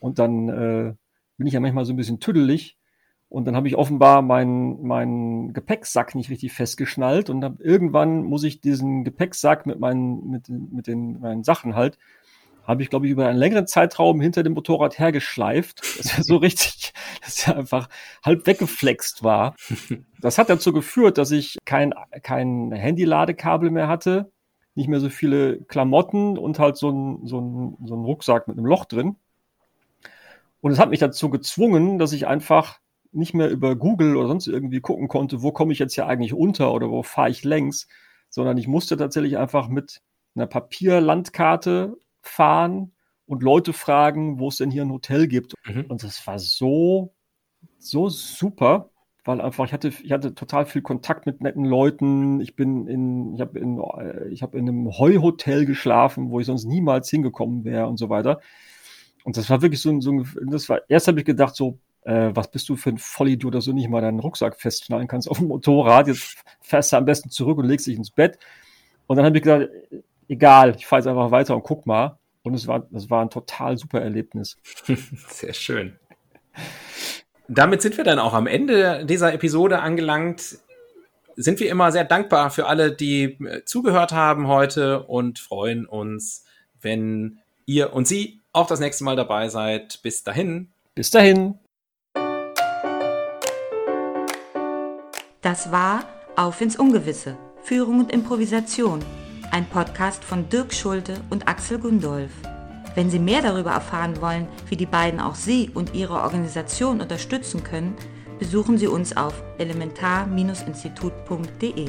Und 0.00 0.18
dann 0.18 0.48
äh, 0.48 0.94
bin 1.36 1.46
ich 1.46 1.54
ja 1.54 1.60
manchmal 1.60 1.84
so 1.84 1.92
ein 1.92 1.96
bisschen 1.96 2.20
tüdelig. 2.20 2.76
Und 3.28 3.46
dann 3.46 3.56
habe 3.56 3.68
ich 3.68 3.76
offenbar 3.76 4.22
meinen 4.22 4.86
mein 4.86 5.52
Gepäcksack 5.52 6.14
nicht 6.14 6.30
richtig 6.30 6.52
festgeschnallt. 6.52 7.30
Und 7.30 7.40
dann 7.40 7.58
irgendwann 7.58 8.24
muss 8.24 8.44
ich 8.44 8.60
diesen 8.60 9.04
Gepäcksack 9.04 9.66
mit 9.66 9.80
meinen, 9.80 10.28
mit, 10.28 10.48
mit 10.48 10.86
den, 10.86 11.20
meinen 11.20 11.44
Sachen 11.44 11.74
halt 11.74 11.98
habe 12.64 12.82
ich, 12.82 12.90
glaube 12.90 13.06
ich, 13.06 13.12
über 13.12 13.26
einen 13.26 13.38
längeren 13.38 13.66
Zeitraum 13.66 14.20
hinter 14.20 14.42
dem 14.42 14.54
Motorrad 14.54 14.98
hergeschleift, 14.98 15.80
dass 15.98 16.18
er 16.18 16.24
so 16.24 16.36
richtig, 16.36 16.92
dass 17.22 17.46
er 17.46 17.56
einfach 17.56 17.88
halb 18.24 18.46
weggeflext 18.46 19.22
war. 19.22 19.54
Das 20.20 20.38
hat 20.38 20.48
dazu 20.48 20.72
geführt, 20.72 21.18
dass 21.18 21.30
ich 21.32 21.58
kein, 21.66 21.92
kein 22.22 22.72
Handy-Ladekabel 22.72 23.70
mehr 23.70 23.88
hatte, 23.88 24.32
nicht 24.74 24.88
mehr 24.88 24.98
so 24.98 25.10
viele 25.10 25.58
Klamotten 25.64 26.38
und 26.38 26.58
halt 26.58 26.78
so 26.78 26.90
ein, 26.90 27.26
so 27.26 27.42
ein, 27.42 27.76
so 27.84 27.94
ein 27.94 28.04
Rucksack 28.06 28.48
mit 28.48 28.56
einem 28.56 28.64
Loch 28.64 28.86
drin. 28.86 29.16
Und 30.62 30.72
es 30.72 30.78
hat 30.78 30.88
mich 30.88 30.98
dazu 30.98 31.28
gezwungen, 31.28 31.98
dass 31.98 32.14
ich 32.14 32.26
einfach 32.26 32.80
nicht 33.12 33.34
mehr 33.34 33.50
über 33.50 33.76
Google 33.76 34.16
oder 34.16 34.28
sonst 34.28 34.46
irgendwie 34.46 34.80
gucken 34.80 35.08
konnte, 35.08 35.42
wo 35.42 35.52
komme 35.52 35.74
ich 35.74 35.78
jetzt 35.78 35.94
hier 35.94 36.06
eigentlich 36.06 36.32
unter 36.32 36.72
oder 36.72 36.90
wo 36.90 37.02
fahre 37.02 37.28
ich 37.28 37.44
längs, 37.44 37.86
sondern 38.30 38.56
ich 38.56 38.66
musste 38.66 38.96
tatsächlich 38.96 39.36
einfach 39.36 39.68
mit 39.68 40.00
einer 40.34 40.46
Papierlandkarte 40.46 41.98
fahren 42.26 42.92
und 43.26 43.42
Leute 43.42 43.72
fragen, 43.72 44.38
wo 44.38 44.48
es 44.48 44.58
denn 44.58 44.70
hier 44.70 44.82
ein 44.82 44.92
Hotel 44.92 45.28
gibt. 45.28 45.54
Mhm. 45.66 45.86
Und 45.88 46.02
das 46.02 46.26
war 46.26 46.38
so, 46.38 47.14
so 47.78 48.08
super, 48.08 48.90
weil 49.24 49.40
einfach 49.40 49.64
ich 49.64 49.72
hatte, 49.72 49.88
ich 49.88 50.12
hatte 50.12 50.34
total 50.34 50.66
viel 50.66 50.82
Kontakt 50.82 51.24
mit 51.26 51.40
netten 51.40 51.64
Leuten. 51.64 52.40
Ich 52.40 52.56
bin 52.56 52.86
in, 52.86 53.34
ich 53.34 53.40
habe 53.40 53.58
in, 53.58 53.82
ich 54.30 54.42
habe 54.42 54.58
in 54.58 54.68
einem 54.68 54.98
Heuhotel 54.98 55.64
geschlafen, 55.64 56.30
wo 56.30 56.40
ich 56.40 56.46
sonst 56.46 56.66
niemals 56.66 57.08
hingekommen 57.08 57.64
wäre 57.64 57.86
und 57.86 57.96
so 57.96 58.10
weiter. 58.10 58.40
Und 59.24 59.38
das 59.38 59.48
war 59.48 59.62
wirklich 59.62 59.80
so 59.80 59.90
ein, 59.90 60.02
so 60.02 60.12
ein 60.12 60.28
das 60.50 60.68
war, 60.68 60.80
erst 60.88 61.08
habe 61.08 61.20
ich 61.20 61.24
gedacht 61.24 61.56
so, 61.56 61.78
äh, 62.02 62.30
was 62.34 62.50
bist 62.50 62.68
du 62.68 62.76
für 62.76 62.90
ein 62.90 62.98
Vollidiot, 62.98 63.54
dass 63.54 63.64
du 63.64 63.72
nicht 63.72 63.88
mal 63.88 64.02
deinen 64.02 64.20
Rucksack 64.20 64.60
festschnallen 64.60 65.08
kannst 65.08 65.30
auf 65.30 65.38
dem 65.38 65.48
Motorrad. 65.48 66.06
Jetzt 66.06 66.44
fährst 66.60 66.92
du 66.92 66.96
am 66.96 67.06
besten 67.06 67.30
zurück 67.30 67.56
und 67.56 67.64
legst 67.64 67.86
dich 67.86 67.96
ins 67.96 68.10
Bett. 68.10 68.38
Und 69.06 69.16
dann 69.16 69.24
habe 69.24 69.38
ich 69.38 69.42
gedacht, 69.42 69.68
egal, 70.28 70.74
ich 70.76 70.86
fahre 70.86 71.00
jetzt 71.00 71.08
einfach 71.08 71.30
weiter 71.30 71.54
und 71.54 71.62
guck 71.62 71.86
mal. 71.86 72.18
Und 72.42 72.54
es 72.54 72.66
war, 72.66 72.86
es 72.92 73.08
war 73.08 73.22
ein 73.22 73.30
total 73.30 73.78
super 73.78 74.02
Erlebnis. 74.02 74.58
Sehr 75.28 75.54
schön. 75.54 75.98
Damit 77.48 77.82
sind 77.82 77.96
wir 77.96 78.04
dann 78.04 78.18
auch 78.18 78.34
am 78.34 78.46
Ende 78.46 79.04
dieser 79.06 79.32
Episode 79.32 79.80
angelangt. 79.80 80.58
Sind 81.36 81.58
wir 81.58 81.68
immer 81.68 81.90
sehr 81.90 82.04
dankbar 82.04 82.50
für 82.50 82.66
alle, 82.66 82.92
die 82.92 83.24
äh, 83.44 83.64
zugehört 83.64 84.12
haben 84.12 84.46
heute 84.46 85.02
und 85.02 85.40
freuen 85.40 85.84
uns, 85.84 86.44
wenn 86.80 87.40
ihr 87.66 87.92
und 87.92 88.06
Sie 88.06 88.40
auch 88.52 88.68
das 88.68 88.78
nächste 88.78 89.04
Mal 89.04 89.16
dabei 89.16 89.48
seid. 89.48 90.00
Bis 90.02 90.22
dahin. 90.22 90.70
Bis 90.94 91.10
dahin. 91.10 91.58
Das 95.42 95.72
war 95.72 96.04
Auf 96.36 96.60
ins 96.60 96.76
Ungewisse. 96.76 97.36
Führung 97.62 98.00
und 98.00 98.12
Improvisation 98.12 99.00
ein 99.54 99.66
Podcast 99.66 100.24
von 100.24 100.48
Dirk 100.48 100.74
Schulte 100.74 101.14
und 101.30 101.46
Axel 101.46 101.78
Gundolf. 101.78 102.32
Wenn 102.96 103.08
Sie 103.08 103.20
mehr 103.20 103.40
darüber 103.40 103.70
erfahren 103.70 104.20
wollen, 104.20 104.48
wie 104.68 104.76
die 104.76 104.84
beiden 104.84 105.20
auch 105.20 105.36
Sie 105.36 105.70
und 105.72 105.94
Ihre 105.94 106.14
Organisation 106.14 107.00
unterstützen 107.00 107.62
können, 107.62 107.94
besuchen 108.40 108.78
Sie 108.78 108.88
uns 108.88 109.16
auf 109.16 109.44
elementar-institut.de. 109.58 111.88